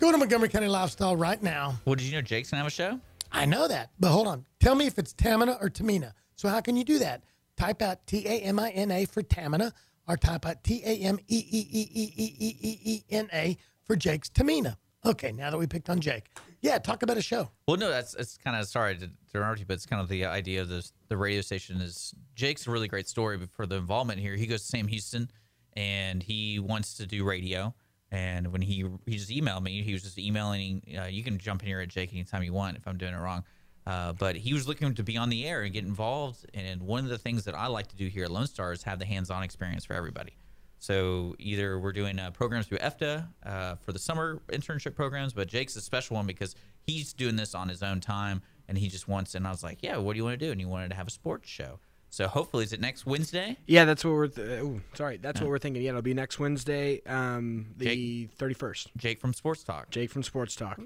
[0.00, 1.74] go to Montgomery County Lifestyle right now.
[1.84, 3.00] Well, did you know Jake's gonna have a show?
[3.30, 4.44] I know that, but hold on.
[4.60, 6.12] Tell me if it's Tamina or Tamina.
[6.34, 7.24] So how can you do that?
[7.56, 9.72] Type out T A M I N A for Tamina,
[10.06, 13.30] or type out T A M E E E E E E E E N
[13.32, 14.76] A for Jake's Tamina.
[15.06, 16.24] Okay, now that we picked on Jake,
[16.60, 17.50] yeah, talk about a show.
[17.66, 20.26] Well, no, that's it's kind of sorry to interrupt you, but it's kind of the
[20.26, 20.92] idea of this.
[21.08, 24.36] The radio station is Jake's a really great story but for the involvement here.
[24.36, 25.30] He goes to Sam Houston,
[25.74, 27.74] and he wants to do radio.
[28.10, 30.82] And when he he just emailed me, he was just emailing.
[30.98, 33.18] Uh, you can jump in here at Jake anytime you want if I'm doing it
[33.18, 33.44] wrong.
[33.86, 36.46] Uh, but he was looking to be on the air and get involved.
[36.54, 38.82] And one of the things that I like to do here at Lone Star is
[38.84, 40.36] have the hands-on experience for everybody.
[40.78, 45.48] So either we're doing uh, programs through EFTA uh, for the summer internship programs, but
[45.48, 49.06] Jake's a special one because he's doing this on his own time and he just
[49.08, 49.34] wants.
[49.34, 50.50] And I was like, yeah, what do you want to do?
[50.50, 51.78] And he wanted to have a sports show.
[52.12, 53.56] So hopefully, is it next Wednesday?
[53.66, 54.26] Yeah, that's what we're.
[54.28, 55.80] Th- ooh, sorry, that's what we're thinking.
[55.82, 58.90] Yeah, it'll be next Wednesday, um, the thirty first.
[58.98, 59.88] Jake from Sports Talk.
[59.88, 60.78] Jake from Sports Talk.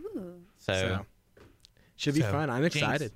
[0.56, 1.06] So, So
[1.96, 2.48] should be So, fun.
[2.48, 3.10] I'm excited.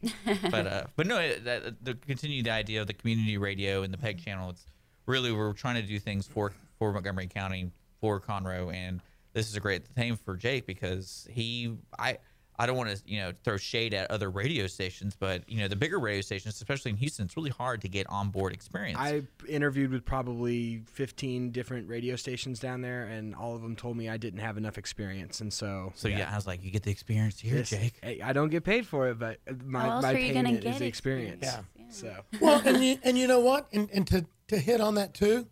[0.48, 3.92] but uh, but no, it- that, the continue the idea of the community radio and
[3.92, 4.50] the PEG channel.
[4.50, 4.64] It's
[5.06, 9.00] really we're trying to do things for for Montgomery County for Conroe, and
[9.32, 12.18] this is a great thing for Jake because he I.
[12.56, 15.66] I don't want to, you know, throw shade at other radio stations, but you know,
[15.66, 18.96] the bigger radio stations, especially in Houston, it's really hard to get on board experience.
[19.00, 23.96] I interviewed with probably 15 different radio stations down there, and all of them told
[23.96, 25.40] me I didn't have enough experience.
[25.40, 26.30] And so, so yeah.
[26.30, 27.94] I was like, you get the experience here, this- Jake.
[28.02, 30.64] hey, I don't get paid for it, but my, How my are you gonna payment
[30.64, 31.42] is the experience.
[31.42, 31.66] experience?
[31.90, 33.66] So Well, and you, and you know what?
[33.72, 35.48] And, and to, to hit on that too,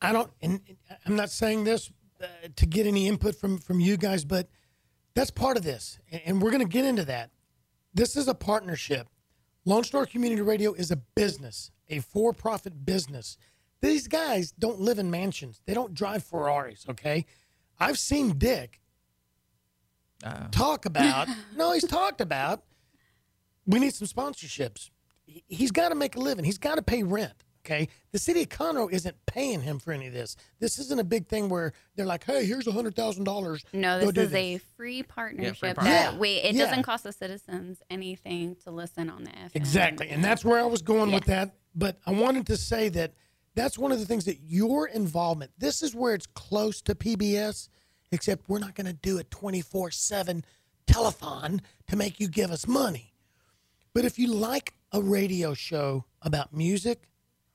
[0.00, 0.60] I don't, and
[1.04, 1.90] I'm not saying this
[2.22, 4.48] uh, to get any input from, from you guys, but
[5.18, 5.98] that's part of this.
[6.24, 7.30] And, we're going to get into that.
[7.92, 9.08] This is a partnership.
[9.64, 13.36] Lone Star Community Radio is a business, a for profit business.
[13.80, 17.26] These guys don't live in mansions, they don't drive Ferraris, okay?
[17.80, 18.80] I've seen Dick
[20.24, 20.48] oh.
[20.50, 22.62] talk about, no, he's talked about
[23.68, 24.88] we need some sponsorships.
[25.26, 26.44] He's got to make a living.
[26.44, 27.44] He's got to pay rent.
[27.68, 27.88] Okay.
[28.12, 30.36] The city of Conroe isn't paying him for any of this.
[30.58, 33.64] This isn't a big thing where they're like, hey, here's a hundred thousand dollars.
[33.72, 35.60] No, Go this do is a free partnership.
[35.60, 35.76] partnership.
[35.84, 36.64] that Yeah, we it yeah.
[36.66, 39.50] doesn't cost the citizens anything to listen on the FM.
[39.54, 40.08] Exactly.
[40.08, 41.54] And that's where I was going with that.
[41.74, 43.12] But I wanted to say that
[43.54, 47.68] that's one of the things that your involvement, this is where it's close to PBS,
[48.12, 50.44] except we're not going to do a 24 7
[50.86, 53.12] telethon to make you give us money.
[53.92, 57.08] But if you like a radio show about music,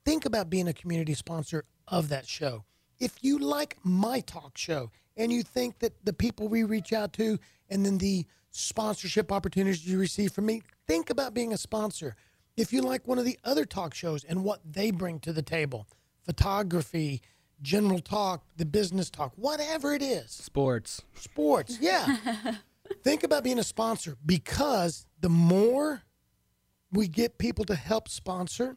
[0.04, 2.64] think about being a community sponsor of that show.
[2.98, 7.12] If you like my talk show and you think that the people we reach out
[7.14, 7.38] to
[7.68, 12.14] and then the sponsorship opportunities you receive from me, think about being a sponsor.
[12.56, 15.42] If you like one of the other talk shows and what they bring to the
[15.42, 15.88] table,
[16.22, 17.20] photography,
[17.62, 21.02] general talk, the business talk, whatever it is, sports.
[21.14, 21.78] sports.
[21.80, 22.16] Yeah.
[23.02, 26.02] Think about being a sponsor because the more
[26.92, 28.76] we get people to help sponsor,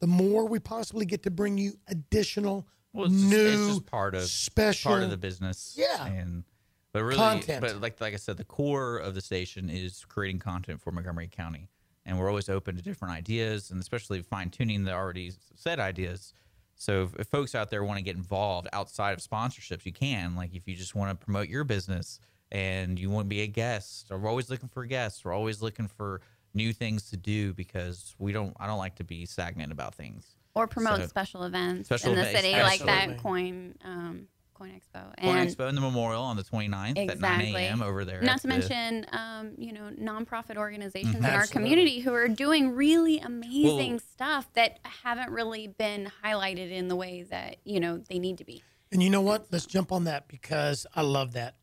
[0.00, 3.86] the more we possibly get to bring you additional Well, it's just, new it's just
[3.86, 5.74] part of special part of the business.
[5.78, 6.06] Yeah.
[6.06, 6.44] and
[6.92, 7.60] but really, Content.
[7.60, 11.28] but like like I said, the core of the station is creating content for Montgomery
[11.28, 11.68] County,
[12.04, 16.34] and we're always open to different ideas, and especially fine tuning the already said ideas.
[16.74, 20.34] So if, if folks out there want to get involved outside of sponsorships, you can.
[20.34, 22.18] Like if you just want to promote your business
[22.50, 25.24] and you want to be a guest, or we're always looking for guests.
[25.24, 26.22] We're always looking for
[26.54, 28.56] new things to do because we don't.
[28.58, 30.26] I don't like to be stagnant about things.
[30.54, 34.72] or promote So- special events Special in the events, city, like that coin um, Coin
[34.78, 35.16] Expo.
[35.22, 37.80] Coin Expo and the Memorial on the 29th at 9 a.m.
[37.82, 38.20] over there.
[38.20, 42.72] Not to the- mention, um, you know, nonprofit organizations in our community who are doing
[42.74, 47.98] really amazing Well- stuff that haven't really been highlighted in the way that you know
[47.98, 48.62] they need to be.
[48.92, 49.46] And you know what?
[49.52, 51.54] Let's jump on that because I love that.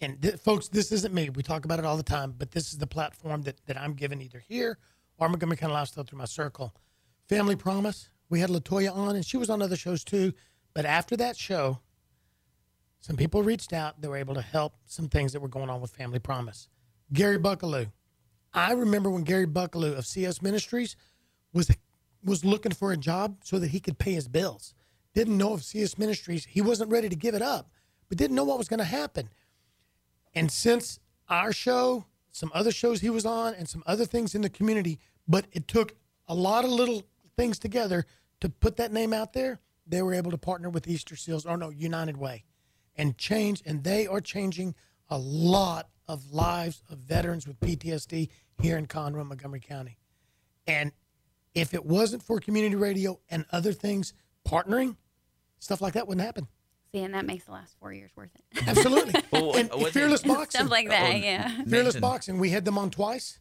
[0.00, 1.30] And th- folks, this isn't me.
[1.30, 3.94] We talk about it all the time, but this is the platform that, that I'm
[3.94, 4.78] given either here
[5.18, 6.74] or Montgomery County Lifestyle through my circle.
[7.28, 8.10] Family Promise.
[8.28, 10.32] We had Latoya on, and she was on other shows too.
[10.74, 11.78] But after that show,
[13.00, 14.00] some people reached out.
[14.00, 16.68] They were able to help some things that were going on with Family Promise.
[17.12, 17.92] Gary Buckaloo.
[18.52, 20.96] I remember when Gary Buckaloo of CS Ministries
[21.52, 21.70] was
[22.24, 24.72] was looking for a job so that he could pay his bills.
[25.14, 26.46] Didn't know if CS Ministries.
[26.46, 27.70] He wasn't ready to give it up,
[28.08, 29.28] but didn't know what was going to happen.
[30.34, 34.42] And since our show, some other shows he was on, and some other things in
[34.42, 35.94] the community, but it took
[36.28, 37.04] a lot of little
[37.36, 38.06] things together
[38.40, 39.60] to put that name out there.
[39.86, 42.44] They were able to partner with Easter Seals, or no, United Way,
[42.96, 43.62] and change.
[43.64, 44.74] And they are changing
[45.08, 48.28] a lot of lives of veterans with PTSD
[48.60, 49.98] here in Conroe, Montgomery County.
[50.66, 50.92] And
[51.54, 54.12] if it wasn't for community radio and other things
[54.46, 54.96] partnering,
[55.58, 56.48] stuff like that wouldn't happen.
[56.94, 58.62] See, and that makes the last four years worth it.
[58.68, 59.20] Absolutely.
[59.32, 60.60] Well, and one thing- Fearless Boxing.
[60.60, 61.62] Stuff like that, Oh, yeah.
[61.64, 63.40] Fearless Boxing, we had them on twice.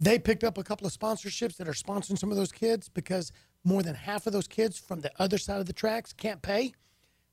[0.00, 3.30] They picked up a couple of sponsorships that are sponsoring some of those kids because
[3.62, 6.72] more than half of those kids from the other side of the tracks can't pay.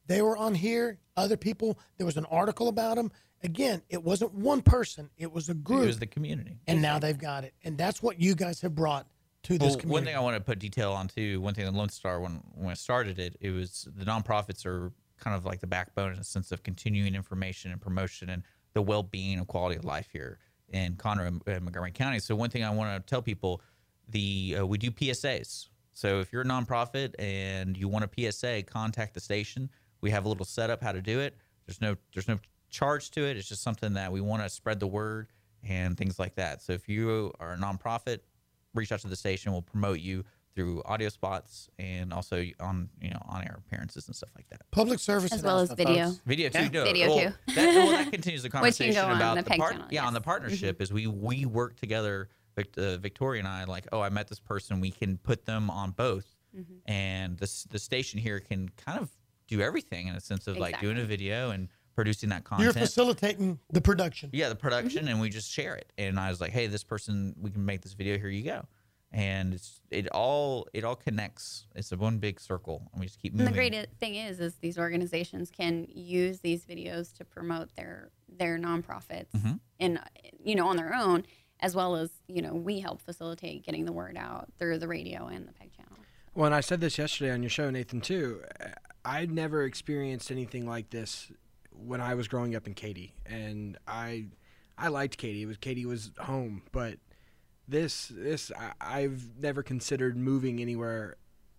[0.06, 1.00] They were on here.
[1.18, 3.12] Other people, there was an article about them.
[3.44, 5.88] Again, it wasn't one person, it was a It group.
[5.88, 6.60] was the community.
[6.68, 7.54] and now they've got it.
[7.64, 9.08] And that's what you guys have brought
[9.44, 11.40] to this Well, one thing I want to put detail on too.
[11.42, 14.92] One thing that Lone Star when when I started it, it was the nonprofits are
[15.20, 18.82] kind of like the backbone in a sense of continuing information and promotion and the
[18.82, 22.20] well being and quality of life here in Conroe and and Montgomery County.
[22.20, 23.62] So one thing I want to tell people,
[24.08, 25.68] the uh, we do PSAs.
[25.92, 29.70] So if you're a nonprofit and you want a PSA, contact the station.
[30.02, 31.38] We have a little setup how to do it.
[31.66, 33.38] There's no there's no charge to it.
[33.38, 35.28] It's just something that we want to spread the word
[35.64, 36.62] and things like that.
[36.62, 38.20] So if you are a nonprofit,
[38.74, 39.52] reach out to the station.
[39.52, 40.24] We'll promote you
[40.56, 44.62] through audio spots and also on you know on air appearances and stuff like that.
[44.72, 46.08] Public service As well as video.
[46.08, 46.22] folks.
[46.26, 46.60] Video too.
[46.64, 46.70] Yeah.
[46.70, 47.34] no, Video well, too.
[47.56, 48.60] That, well, that continues the Which can
[48.94, 50.26] conversation on about the PEG part- channel, Yeah, on the yes.
[50.26, 52.30] partnership is we we work together.
[52.78, 54.82] Uh, Victoria and I like, oh, I met this person.
[54.82, 56.26] We can put them on both,
[56.58, 56.92] Mm-hmm.
[56.92, 59.10] and this the station here can kind of
[59.48, 62.66] do everything in a sense of like doing a video and producing that content.
[62.66, 64.30] You're facilitating the production.
[64.34, 65.08] Yeah, the production, Mm-hmm.
[65.12, 65.94] and we just share it.
[65.98, 68.18] And I was like, "Hey, this person, we can make this video.
[68.18, 68.66] Here you go."
[69.12, 71.66] And it's it all it all connects.
[71.76, 73.54] It's a one big circle, and we just keep And moving.
[73.54, 78.60] the great thing is, is these organizations can use these videos to promote their their
[78.60, 79.54] nonprofits, Mm-hmm.
[79.80, 80.00] and
[80.44, 81.26] you know on their own,
[81.60, 85.26] as well as you know we help facilitate getting the word out through the radio
[85.26, 85.94] and the PEG channel.
[86.36, 88.44] Well, and I said this yesterday on your show, Nathan, too.
[89.04, 91.32] I'd never experienced anything like this
[91.72, 94.28] when I was growing up in Katy, and I,
[94.78, 95.42] I liked Katy.
[95.42, 97.00] It was Katy was home, but
[97.70, 101.18] this, this, I, I've never considered moving anywhere,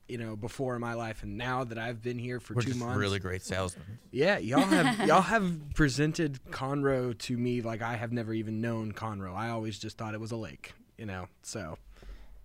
[0.09, 2.69] you know, before in my life, and now that I've been here for We're two
[2.69, 7.83] just months, really great salesman yeah, y'all have y'all have presented Conroe to me like
[7.83, 9.35] I have never even known Conroe.
[9.35, 11.29] I always just thought it was a lake, you know.
[11.43, 11.79] So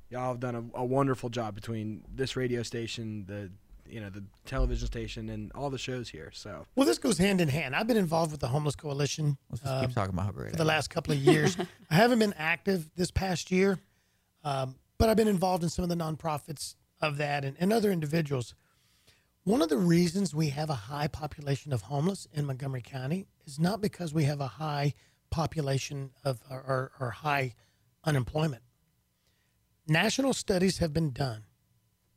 [0.10, 3.52] y'all have done a, a wonderful job between this radio station, the
[3.88, 6.32] you know the television station, and all the shows here.
[6.34, 7.76] So Well, this goes hand in hand.
[7.76, 10.52] I've been involved with the Homeless Coalition Let's just um, keep talking about how great
[10.52, 11.58] for the last couple of years.
[11.90, 13.80] I haven't been active this past year,
[14.44, 17.92] um, but I've been involved in some of the nonprofits of that and, and other
[17.92, 18.56] individuals.
[19.44, 23.60] One of the reasons we have a high population of homeless in Montgomery County is
[23.60, 24.96] not because we have a high
[25.30, 27.54] population of or, or, or high
[28.04, 28.64] unemployment.
[29.88, 31.44] National studies have been done,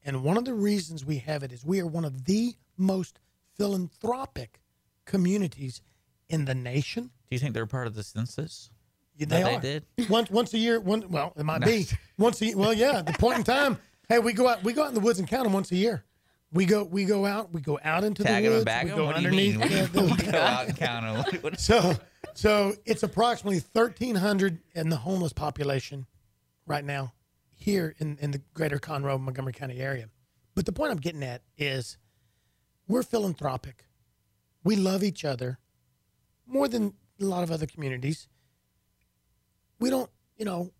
[0.09, 3.21] and one of the reasons we have it is we are one of the most
[3.57, 4.61] philanthropic
[5.05, 5.81] communities
[6.29, 7.05] in the nation.
[7.31, 8.71] Do you think they're part of the census?
[9.16, 9.61] Yeah, they they are.
[9.61, 9.85] did?
[10.09, 10.81] once once a year.
[10.81, 11.87] One well, it might be
[12.18, 12.57] once a year.
[12.57, 13.03] Well, yeah.
[13.03, 13.79] The point in time.
[14.09, 14.62] Hey, we go out.
[14.64, 16.05] We go out in the woods and count them once a year.
[16.53, 16.83] We go.
[16.85, 17.53] We go out.
[17.53, 18.61] We go out into Tag the them woods.
[18.61, 18.99] and bag we them?
[18.99, 19.59] go What do you underneath.
[19.59, 19.68] mean?
[19.92, 21.55] the- We go out and count them.
[21.59, 21.94] So
[22.35, 26.07] so it's approximately thirteen hundred in the homeless population
[26.66, 27.12] right now
[27.59, 30.09] here in in the greater Conroe Montgomery County area.
[30.55, 31.99] But the point I'm getting at is
[32.89, 33.85] we're philanthropic.
[34.65, 35.59] We love each other
[36.47, 38.29] more than a lot of other communities.
[39.79, 40.73] We don't, you know,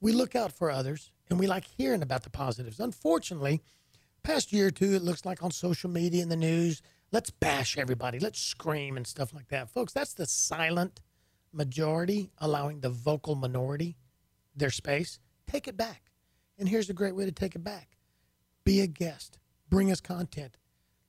[0.00, 2.80] we look out for others and we like hearing about the positives.
[2.80, 3.62] Unfortunately,
[4.22, 6.80] past year or two, it looks like on social media and the news,
[7.12, 9.68] let's bash everybody, let's scream and stuff like that.
[9.68, 11.00] Folks, that's the silent
[11.52, 13.96] majority allowing the vocal minority
[14.54, 15.18] their space.
[15.46, 16.09] Take it back.
[16.60, 17.88] And here's a great way to take it back
[18.64, 19.38] be a guest,
[19.70, 20.58] bring us content,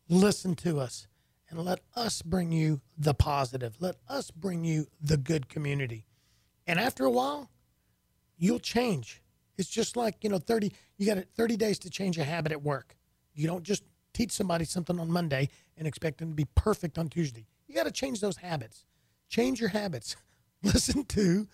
[0.07, 1.07] listen to us,
[1.49, 3.75] and let us bring you the positive.
[3.81, 6.07] Let us bring you the good community.
[6.65, 7.49] And after a while,
[8.37, 9.21] you'll change.
[9.57, 12.63] It's just like, you know, 30 you got 30 days to change a habit at
[12.63, 12.95] work.
[13.33, 13.83] You don't just
[14.13, 17.45] teach somebody something on Monday and expect them to be perfect on Tuesday.
[17.67, 18.85] You got to change those habits.
[19.27, 20.15] Change your habits.
[20.63, 21.47] Listen to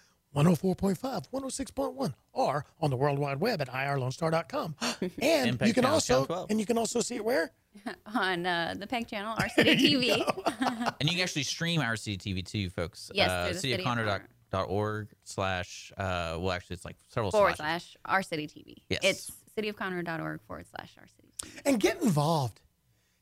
[0.45, 4.75] 104.5, 106.1, or on the World Wide Web at irlonestar.com.
[5.21, 6.51] And Impact you can Channel, also 12.
[6.51, 7.51] and you can also see it where?
[8.15, 10.93] on uh, the PEG channel, our city TV.
[10.99, 13.11] And you can actually stream our CTV too, folks.
[13.13, 17.55] Yes, uh, through the City of cityofconroe.org slash, uh, well, actually, it's like several forward
[17.57, 17.91] slashes.
[17.93, 18.75] slash our city TV.
[18.89, 18.99] Yes.
[19.03, 21.61] It's cityofconroe.org forward slash our city TV.
[21.65, 22.61] and get involved.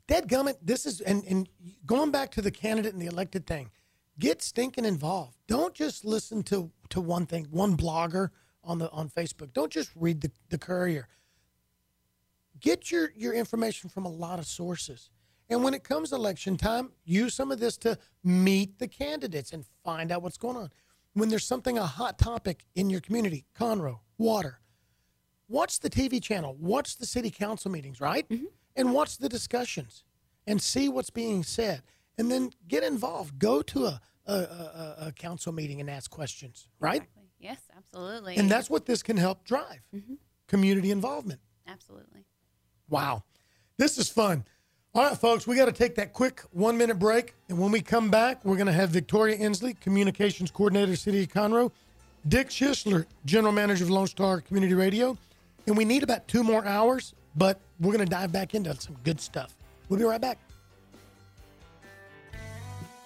[0.07, 1.49] Dead gummit, this is and, and
[1.85, 3.71] going back to the candidate and the elected thing,
[4.19, 5.37] get stinking involved.
[5.47, 8.29] Don't just listen to to one thing, one blogger
[8.63, 9.53] on the on Facebook.
[9.53, 11.07] Don't just read the, the courier.
[12.59, 15.09] Get your, your information from a lot of sources.
[15.49, 19.65] And when it comes election time, use some of this to meet the candidates and
[19.83, 20.71] find out what's going on.
[21.13, 24.59] When there's something a hot topic in your community, Conroe, water,
[25.47, 28.27] watch the TV channel, watch the city council meetings, right?
[28.27, 28.45] Mm-hmm.
[28.75, 30.03] And watch the discussions
[30.47, 31.83] and see what's being said.
[32.17, 33.39] And then get involved.
[33.39, 37.01] Go to a, a, a, a council meeting and ask questions, right?
[37.01, 37.23] Exactly.
[37.39, 38.37] Yes, absolutely.
[38.37, 40.15] And that's what this can help drive mm-hmm.
[40.47, 41.39] community involvement.
[41.67, 42.25] absolutely.
[42.89, 43.23] Wow.
[43.77, 44.45] This is fun.
[44.93, 47.33] All right, folks, we got to take that quick one minute break.
[47.49, 51.27] And when we come back, we're going to have Victoria Inslee, Communications Coordinator, City of
[51.27, 51.71] Conroe,
[52.27, 55.17] Dick Schisler, General Manager of Lone Star Community Radio.
[55.67, 58.95] And we need about two more hours, but we're going to dive back into some
[59.03, 59.53] good stuff.
[59.89, 60.39] We'll be right back.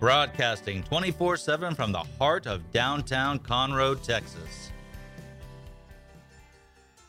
[0.00, 4.70] Broadcasting 24 7 from the heart of downtown Conroe, Texas.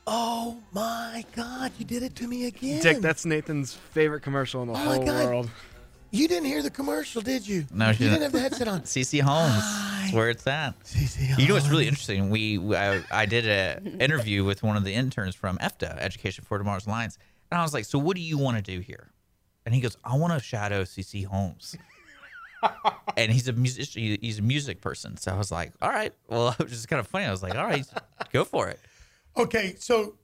[0.07, 2.81] Oh my God, you did it to me again.
[2.81, 5.25] Dick, that's Nathan's favorite commercial in the Oh my whole God.
[5.25, 5.49] world.
[6.11, 7.67] You didn't hear the commercial, did you?
[7.71, 8.23] No, you she didn't didn't.
[8.23, 8.81] have the headset on.
[8.85, 9.53] CC Holmes.
[10.01, 10.79] That's where it's at.
[10.83, 11.39] CC Holmes.
[11.39, 12.31] You know what's really interesting?
[12.31, 16.57] We I, I did an interview with one of the interns from EFTA, Education for
[16.57, 17.19] Tomorrow's Lions,
[17.51, 19.11] and I was like, "So what do you want to do here?"
[19.67, 21.75] And he goes, "I want to shadow CC Holmes."
[23.17, 24.17] And he's a musician.
[24.21, 25.17] He's a music person.
[25.17, 27.25] So I was like, "All right." Well, it was just kind of funny.
[27.25, 27.85] I was like, "All right,
[28.31, 28.79] go for it."
[29.37, 30.15] Okay, so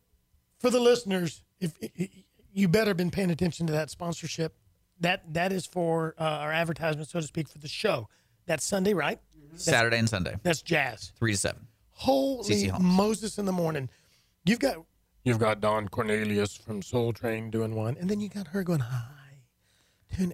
[0.60, 2.10] for the listeners, if, if
[2.54, 4.56] you better been paying attention to that sponsorship,
[5.00, 8.08] that that is for uh, our advertisement, so to speak, for the show.
[8.46, 9.20] That's Sunday, right?
[9.56, 11.12] Saturday and Sunday, That's jazz.
[11.18, 11.68] three to seven.
[11.92, 13.90] Holy Moses in the morning.
[14.44, 14.78] You've got
[15.24, 18.82] you've got Don Cornelius from Soul Train doing one, and then you got her going
[18.82, 19.02] hi.
[20.16, 20.34] Tune.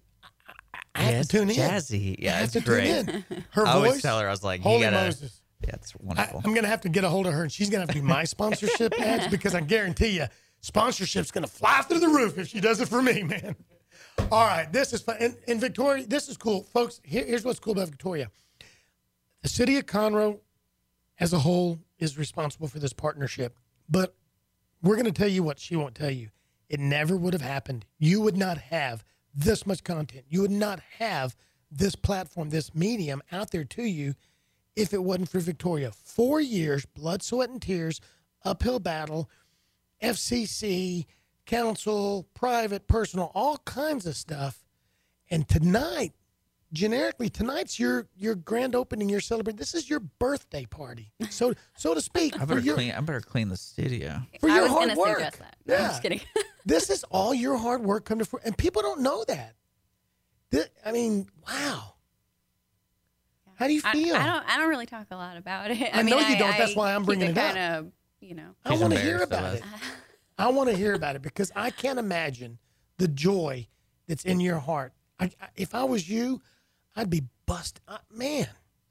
[0.93, 1.55] I, have Yes, to tune in.
[1.55, 2.15] jazzy.
[2.19, 3.05] Yeah, I have to great.
[3.05, 3.45] tune in.
[3.51, 5.41] Her I always tell her, I was like, Holy "You gotta." Moses.
[5.65, 6.41] Yeah, it's I, wonderful.
[6.43, 8.01] I'm gonna have to get a hold of her, and she's gonna have to be
[8.01, 10.25] my sponsorship ads because I guarantee you,
[10.61, 13.55] sponsorship's gonna fly through the roof if she does it for me, man.
[14.31, 16.99] All right, this is fun, and, and Victoria, this is cool, folks.
[17.03, 18.29] Here, here's what's cool about Victoria:
[19.43, 20.39] the city of Conroe,
[21.19, 24.15] as a whole, is responsible for this partnership, but
[24.81, 26.29] we're gonna tell you what she won't tell you.
[26.69, 27.85] It never would have happened.
[27.99, 29.03] You would not have
[29.33, 30.25] this much content.
[30.29, 31.35] You would not have
[31.71, 34.13] this platform, this medium out there to you
[34.75, 35.91] if it wasn't for Victoria.
[35.91, 37.99] Four years, blood, sweat, and tears,
[38.43, 39.29] uphill battle,
[40.01, 41.05] FCC,
[41.45, 44.63] council, private, personal, all kinds of stuff.
[45.29, 46.13] And tonight,
[46.73, 49.57] generically, tonight's your your grand opening, your celebration.
[49.57, 52.35] This is your birthday party, so so to speak.
[52.35, 52.91] I for better your, clean.
[52.91, 54.21] I better clean the studio.
[54.41, 55.17] for I your was hard gonna work.
[55.19, 55.55] suggest that.
[55.65, 55.87] No, I'm Yeah.
[55.87, 56.21] just kidding.
[56.65, 59.55] this is all your hard work come to fruition, and people don't know that.
[60.51, 61.93] Thi- I mean, wow.
[63.55, 64.15] How do you feel?
[64.15, 64.43] I don't.
[64.49, 65.81] I don't really talk a lot about it.
[65.81, 66.57] I, I mean, know you don't.
[66.57, 67.53] That's why I'm bringing it up.
[67.53, 68.55] Kind of, you know.
[68.65, 69.63] I want to hear about it.
[70.37, 72.57] I want to hear about it because I can't imagine
[72.97, 73.67] the joy
[74.07, 74.93] that's in your heart.
[75.19, 76.41] I, I, if I was you,
[76.95, 77.79] I'd be bust.
[77.87, 78.47] Uh, man,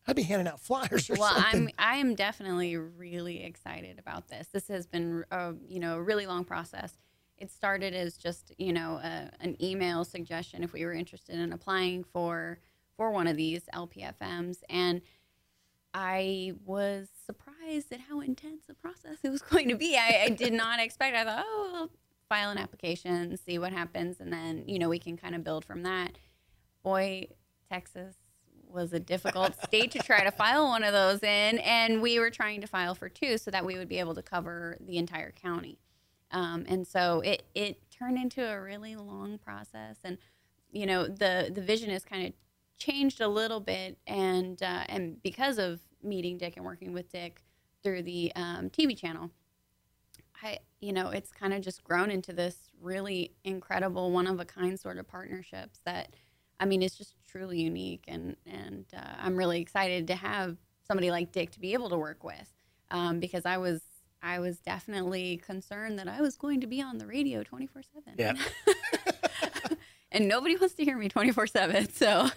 [0.07, 1.65] I'd be handing out flyers or Well, something.
[1.65, 2.11] Well, I'm.
[2.11, 4.47] I'm definitely really excited about this.
[4.53, 6.93] This has been, a, you know, a really long process.
[7.41, 11.53] It started as just, you know, a, an email suggestion if we were interested in
[11.53, 12.59] applying for
[12.97, 15.01] for one of these LPFMs, and
[15.95, 19.97] I was surprised at how intense the process it was going to be.
[19.97, 21.17] I, I did not expect.
[21.17, 21.91] I thought, oh, I'll
[22.29, 25.65] file an application, see what happens, and then you know we can kind of build
[25.65, 26.19] from that.
[26.83, 27.29] Boy,
[27.71, 28.17] Texas
[28.69, 32.31] was a difficult state to try to file one of those in, and we were
[32.31, 35.33] trying to file for two so that we would be able to cover the entire
[35.33, 35.79] county.
[36.33, 40.19] Um, and so it it turned into a really long process, and
[40.71, 42.33] you know the the vision has kind of
[42.79, 47.43] changed a little bit, and uh, and because of meeting Dick and working with Dick
[47.83, 49.31] through the um, TV channel,
[50.43, 54.45] I you know it's kind of just grown into this really incredible one of a
[54.45, 56.15] kind sort of partnerships that
[56.59, 60.57] I mean it's just truly unique, and and uh, I'm really excited to have
[60.87, 62.53] somebody like Dick to be able to work with
[62.91, 63.83] um, because I was
[64.23, 68.15] I was definitely concerned that I was going to be on the radio 24 7.
[68.19, 68.35] Yeah.
[70.13, 71.93] and nobody wants to hear me 24 7.
[71.93, 72.29] So,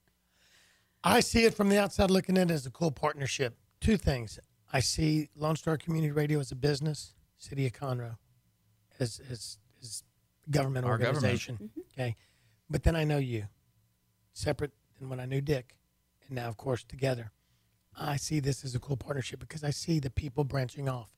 [1.04, 3.56] I see it from the outside looking in as a cool partnership.
[3.80, 4.38] Two things.
[4.72, 8.16] I see Lone Star Community Radio as a business, City of Conroe
[8.98, 10.02] as as, as
[10.50, 11.16] government Our government.
[11.16, 11.54] organization.
[11.56, 11.80] Mm-hmm.
[11.92, 12.16] Okay.
[12.68, 13.44] But then I know you,
[14.32, 15.76] separate than when I knew Dick,
[16.26, 17.30] and now of course together.
[17.96, 21.10] I see this as a cool partnership because I see the people branching off.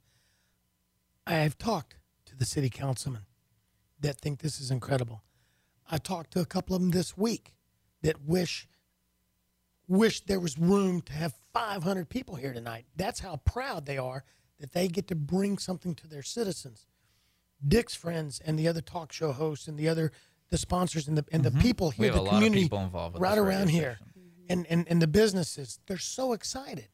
[1.27, 3.23] I have talked to the city councilmen
[4.01, 5.23] that think this is incredible.
[5.91, 7.53] I talked to a couple of them this week
[8.03, 8.69] that wish
[9.89, 12.85] wish there was room to have 500 people here tonight.
[12.95, 14.23] That's how proud they are
[14.61, 16.87] that they get to bring something to their citizens.
[17.67, 20.13] Dick's friends and the other talk show hosts and the other
[20.51, 22.03] the sponsors and the and the people Mm-hmm.
[22.03, 23.99] We here, have the a lot of community people involved right around here.
[24.49, 26.89] And, and and the businesses, they're so excited.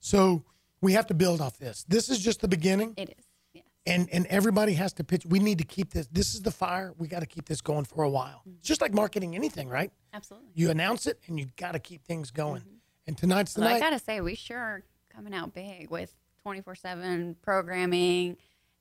[0.00, 0.44] So
[0.80, 1.84] we have to build off this.
[1.88, 3.24] This is just the beginning it is.
[3.52, 3.64] Yes.
[3.86, 5.24] and and everybody has to pitch.
[5.26, 6.06] We need to keep this.
[6.12, 6.94] This is the fire.
[6.98, 8.42] We got to keep this going for a while.
[8.46, 8.58] Mm-hmm.
[8.58, 9.90] It's just like marketing anything, right?
[10.12, 10.50] Absolutely.
[10.54, 12.62] You announce it, and you got to keep things going.
[12.62, 12.74] Mm-hmm.
[13.08, 16.14] And tonight's the Well, I got to say, we sure are coming out big with
[16.42, 18.36] 24 7 programming,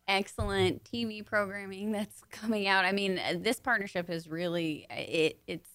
[0.07, 2.84] excellent TV programming that's coming out.
[2.84, 5.39] I mean, this partnership is really, it.
[5.47, 5.69] it's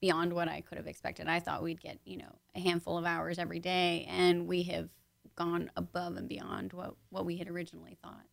[0.00, 1.26] beyond what I could have expected.
[1.28, 4.88] I thought we'd get, you know, a handful of hours every day, and we have
[5.34, 8.24] gone above and beyond what, what we had originally thought.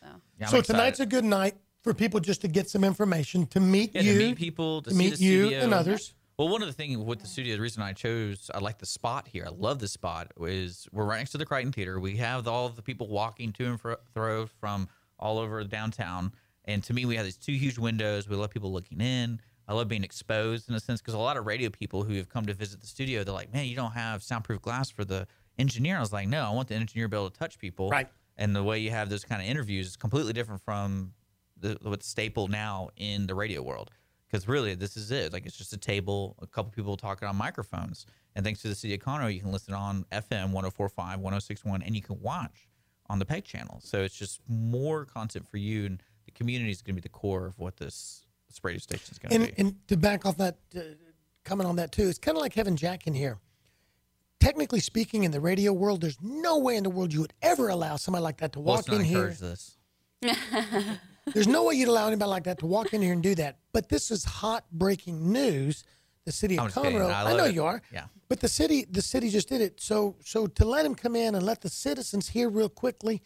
[0.00, 0.06] So,
[0.38, 3.94] Yeah, so tonight's a good night for people just to get some information, to meet
[3.94, 5.60] Yeah, you, to meet people, to, to see meet the you studio.
[5.64, 6.14] and others.
[6.38, 8.86] Well, one of the things with the studio, the reason I chose, I like the
[8.86, 9.44] spot here.
[9.46, 10.32] I love the spot.
[10.40, 12.00] Is we're right next to the Crighton Theater.
[12.00, 14.88] We have all of the people walking to and fro fro from
[15.18, 16.32] all over downtown.
[16.64, 18.26] And to me, we have these two huge windows.
[18.26, 19.40] We love people looking in.
[19.70, 22.28] I love being exposed in a sense because a lot of radio people who have
[22.28, 25.28] come to visit the studio, they're like, "Man, you don't have soundproof glass for the
[25.60, 27.88] engineer." I was like, "No, I want the engineer to be able to touch people."
[27.88, 28.08] Right.
[28.36, 31.12] And the way you have those kind of interviews is completely different from
[31.56, 33.92] the, what's staple now in the radio world.
[34.26, 35.32] Because really, this is it.
[35.32, 38.06] Like it's just a table, a couple people talking on microphones.
[38.34, 41.94] And thanks to the city of Conroe, you can listen on FM 1045, 1061, and
[41.94, 42.68] you can watch
[43.08, 43.80] on the PEG channel.
[43.84, 45.86] So it's just more content for you.
[45.86, 49.08] And the community is going to be the core of what this, this radio station
[49.12, 49.60] is going to And be.
[49.62, 50.80] and to back off that, uh,
[51.44, 53.38] comment on that too, it's kind of like having Jack in here.
[54.40, 57.68] Technically speaking, in the radio world, there's no way in the world you would ever
[57.68, 59.28] allow somebody like that to walk let's not in here.
[59.40, 59.76] this.
[61.34, 63.58] There's no way you'd allow anybody like that to walk in here and do that.
[63.72, 65.84] But this is hot breaking news.
[66.24, 66.92] The city I'm of kidding.
[66.98, 67.10] Conroe.
[67.10, 67.54] I I, love know it.
[67.54, 67.82] you are.
[67.92, 68.04] Yeah.
[68.28, 69.80] But the city, the city just did it.
[69.80, 73.22] So, so to let him come in and let the citizens hear real quickly,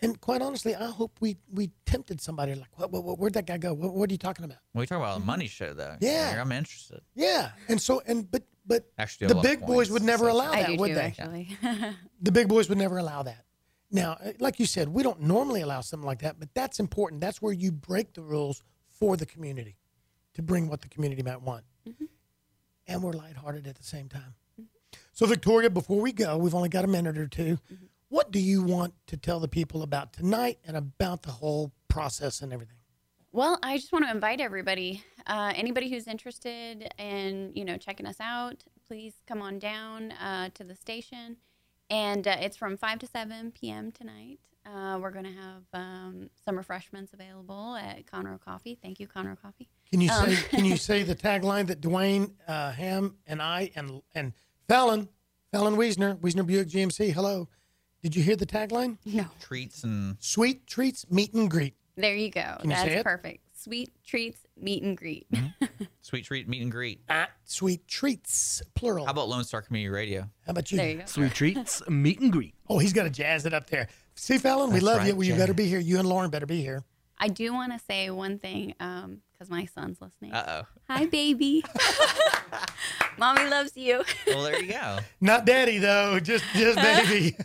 [0.00, 3.46] and quite honestly, I hope we we tempted somebody like, what, what, what- where'd that
[3.46, 3.74] guy go?
[3.74, 4.58] What, what are you talking about?
[4.74, 5.26] We talk about a mm-hmm.
[5.26, 5.96] money show, though.
[6.00, 6.40] Yeah.
[6.40, 7.00] I'm interested.
[7.14, 7.50] Yeah.
[7.68, 10.66] And so, and but but Actually, the big boys would never so- allow I that,
[10.68, 11.00] do would too, they?
[11.00, 11.56] actually.
[12.20, 13.44] The big boys would never allow that.
[13.90, 17.20] Now, uh, like you said, we don't normally allow something like that, but that's important.
[17.20, 19.76] That's where you break the rules for the community
[20.34, 21.64] to bring what the community might want.
[21.88, 22.04] Mm-hmm.
[22.86, 24.34] And we're lighthearted at the same time.
[25.12, 27.74] So, Victoria, before we go, we've only got a minute or 2 mm-hmm.
[28.08, 32.40] What do you want to tell the people about tonight and about the whole process
[32.40, 32.76] and everything?
[33.32, 38.06] Well, I just want to invite everybody, uh, anybody who's interested in, you know, checking
[38.06, 41.36] us out, please come on down uh, to the station.
[41.90, 43.92] And uh, it's from 5 to 7 p.m.
[43.92, 44.38] tonight.
[44.64, 48.78] Uh, we're going to have um, some refreshments available at Conroe Coffee.
[48.82, 49.68] Thank you, Conroe Coffee.
[49.90, 50.30] Can you Um.
[50.30, 54.34] say can you say the tagline that Duane uh, Ham and I and and
[54.68, 55.08] Fallon
[55.52, 57.12] Fallon Wiesner Wiesner Buick GMC?
[57.14, 57.48] Hello,
[58.02, 58.98] did you hear the tagline?
[59.04, 59.26] No.
[59.40, 61.74] Treats and Sweet treats, meet and greet.
[61.96, 62.56] There you go.
[62.60, 63.04] Can you That's say it?
[63.04, 63.44] perfect.
[63.54, 65.26] Sweet treats, meet and greet.
[66.02, 67.00] sweet treat meet and greet.
[67.08, 69.04] At sweet treats, plural.
[69.04, 70.20] How about Lone Star Community Radio?
[70.46, 70.78] How about you?
[70.78, 71.04] there you go.
[71.06, 72.54] Sweet treats, meet and greet.
[72.68, 73.88] Oh, he's got to jazz it up there.
[74.14, 75.16] See, Fallon, we That's love you.
[75.16, 75.80] Well, you better be here.
[75.80, 76.84] You and Lauren better be here.
[77.18, 80.32] I do want to say one thing because my son's listening.
[80.32, 80.68] Uh oh.
[80.88, 81.64] Hi, baby.
[83.18, 84.02] Mommy loves you.
[84.26, 84.98] Well, there you go.
[85.20, 86.76] Not daddy though, just just
[87.10, 87.36] baby.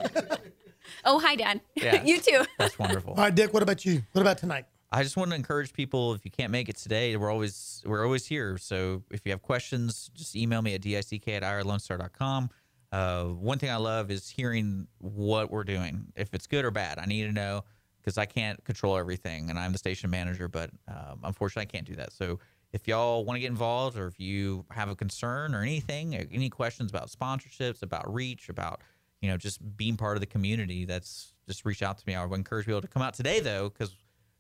[1.06, 1.62] Oh, hi, Dad.
[1.76, 2.04] Yeah.
[2.04, 2.43] you too.
[2.58, 3.12] That's wonderful.
[3.14, 3.54] All right, Dick.
[3.54, 4.04] What about you?
[4.14, 4.66] What about tonight?
[4.91, 8.06] I just want to encourage people if you can't make it today, we're always we're
[8.06, 8.58] always here.
[8.60, 12.49] So if you have questions, just email me at dick at irlonestar.com.
[12.91, 16.14] Uh, one thing I love is hearing what we're doing.
[16.16, 17.64] If it's good or bad, I need to know
[17.99, 20.47] because I can't control everything, and I'm the station manager.
[20.47, 22.14] But um, unfortunately, I can't do that.
[22.14, 22.38] So
[22.74, 26.26] if y'all want to get involved, or if you have a concern or anything, or
[26.32, 28.82] any questions about sponsorships, about reach, about
[29.21, 32.15] you know just being part of the community, that's just reach out to me.
[32.15, 33.95] I would encourage people to come out today though, because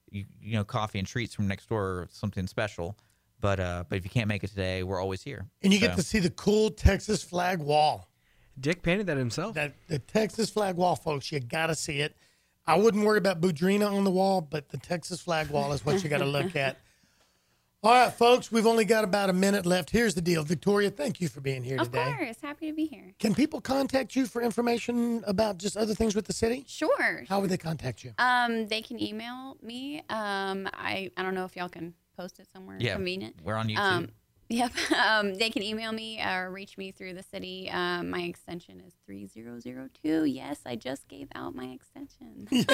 [0.09, 2.97] you you know coffee and treats from next door or something special.
[3.39, 5.45] But uh, but if you can't make it today, we're always here.
[5.61, 8.09] And you get to see the cool Texas flag wall.
[8.59, 9.55] Dick painted that himself.
[9.55, 12.15] That the Texas flag wall, folks, you got to see it.
[12.65, 16.03] I wouldn't worry about Budrina on the wall, but the Texas flag wall is what
[16.03, 16.77] you got to look at.
[17.85, 19.89] All right, folks, we've only got about a minute left.
[19.89, 20.43] Here's the deal.
[20.45, 22.11] Victoria, thank you for being here Of today.
[22.11, 23.11] Of course, happy to be here.
[23.19, 26.63] Can people contact you for information about just other things with the city?
[26.65, 27.25] Sure.
[27.27, 28.13] How would they contact you?
[28.19, 29.97] Um, they can email me.
[30.09, 33.35] Um, I I don't know if y'all can post it somewhere Yeah, convenient.
[33.43, 33.77] we're on YouTube.
[33.79, 34.09] Um,
[34.53, 34.71] yep.
[35.03, 37.69] Um, they can email me or reach me through the city.
[37.71, 40.25] Um, my extension is three zero zero two.
[40.25, 42.47] Yes, I just gave out my extension.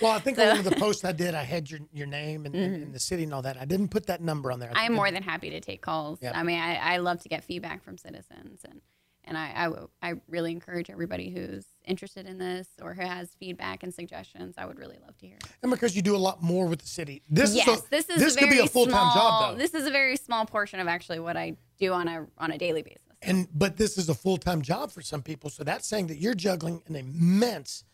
[0.00, 2.06] Well, I think So- on one of the posts I did, I had your, your
[2.06, 3.56] name and, and the city and all that.
[3.60, 4.70] I didn't put that number on there.
[4.74, 6.20] I'm more than happy to take calls.
[6.22, 6.32] Yep.
[6.36, 8.80] I mean, I, I love to get feedback from citizens, and
[9.28, 9.68] and I
[10.02, 14.54] I really encourage everybody who's interested in this or who has feedback and suggestions.
[14.58, 15.36] I would really love to hear.
[15.36, 15.44] it.
[15.62, 17.22] and because you do a lot more with the city.
[17.30, 19.14] This yes, is a, this is this could very be a full time small.
[19.14, 19.58] job though.
[19.58, 22.58] This is a very small portion of actually what I do on a on a
[22.58, 23.02] daily basis.
[23.22, 25.50] and but this is a full time job for some people.
[25.50, 27.84] So that's saying that you're juggling an immense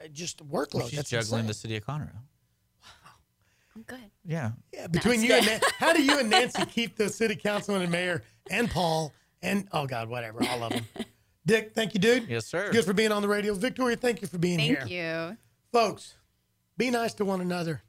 [0.00, 0.90] uh, just workload.
[0.90, 1.46] She's that's juggling insane.
[1.46, 2.12] the city of Conroe.
[2.12, 3.10] Wow,
[3.74, 4.10] I'm good.
[4.24, 4.50] Yeah.
[4.72, 7.90] Yeah, between you and Nan- how do you and Nancy keep the city councilman and
[7.92, 9.12] mayor and Paul
[9.42, 10.84] and oh God, whatever, all of them.
[11.46, 12.28] Dick, thank you, dude.
[12.28, 12.70] Yes, sir.
[12.70, 13.54] Good for being on the radio.
[13.54, 14.80] Victoria, thank you for being here.
[14.80, 15.36] Thank you.
[15.72, 16.14] Folks,
[16.76, 17.82] be nice to one another.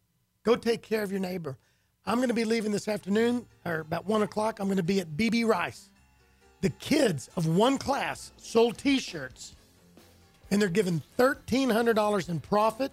[0.43, 1.58] Go take care of your neighbor.
[2.06, 4.60] I'm going to be leaving this afternoon, or about one o'clock.
[4.60, 5.89] I'm going to be at BB Rice.
[6.62, 9.56] The kids of one class sold T-shirts,
[10.52, 12.91] and they're giving thirteen hundred dollars in profit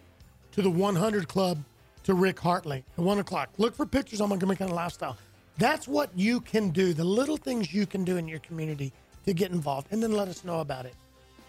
[0.53, 1.59] to the 100 Club
[2.05, 3.51] to Rick Hartley at one o'clock.
[3.59, 5.17] Look for pictures on Montgomery County Lifestyle.
[5.59, 6.93] That's what you can do.
[6.93, 8.93] The little things you can do in your community
[9.25, 10.95] to get involved, and then let us know about it.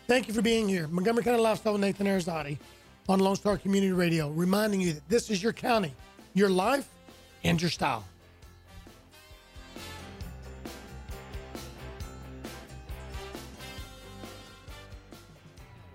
[0.08, 0.88] Thank you for being here.
[0.88, 2.58] Montgomery County Lifestyle with Nathan Arizati
[3.10, 5.94] on Lone Star Community Radio, reminding you that this is your county,
[6.34, 6.88] your life,
[7.44, 8.06] and your style.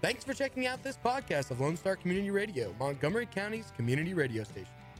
[0.02, 4.42] Thanks for checking out this podcast of Lone Star Community Radio, Montgomery County's community radio
[4.42, 4.82] station.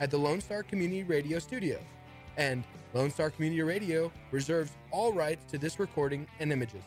[0.00, 1.82] at the Lone Star Community Radio Studios.
[2.36, 6.82] And Lone Star Community Radio reserves all rights to this recording and images.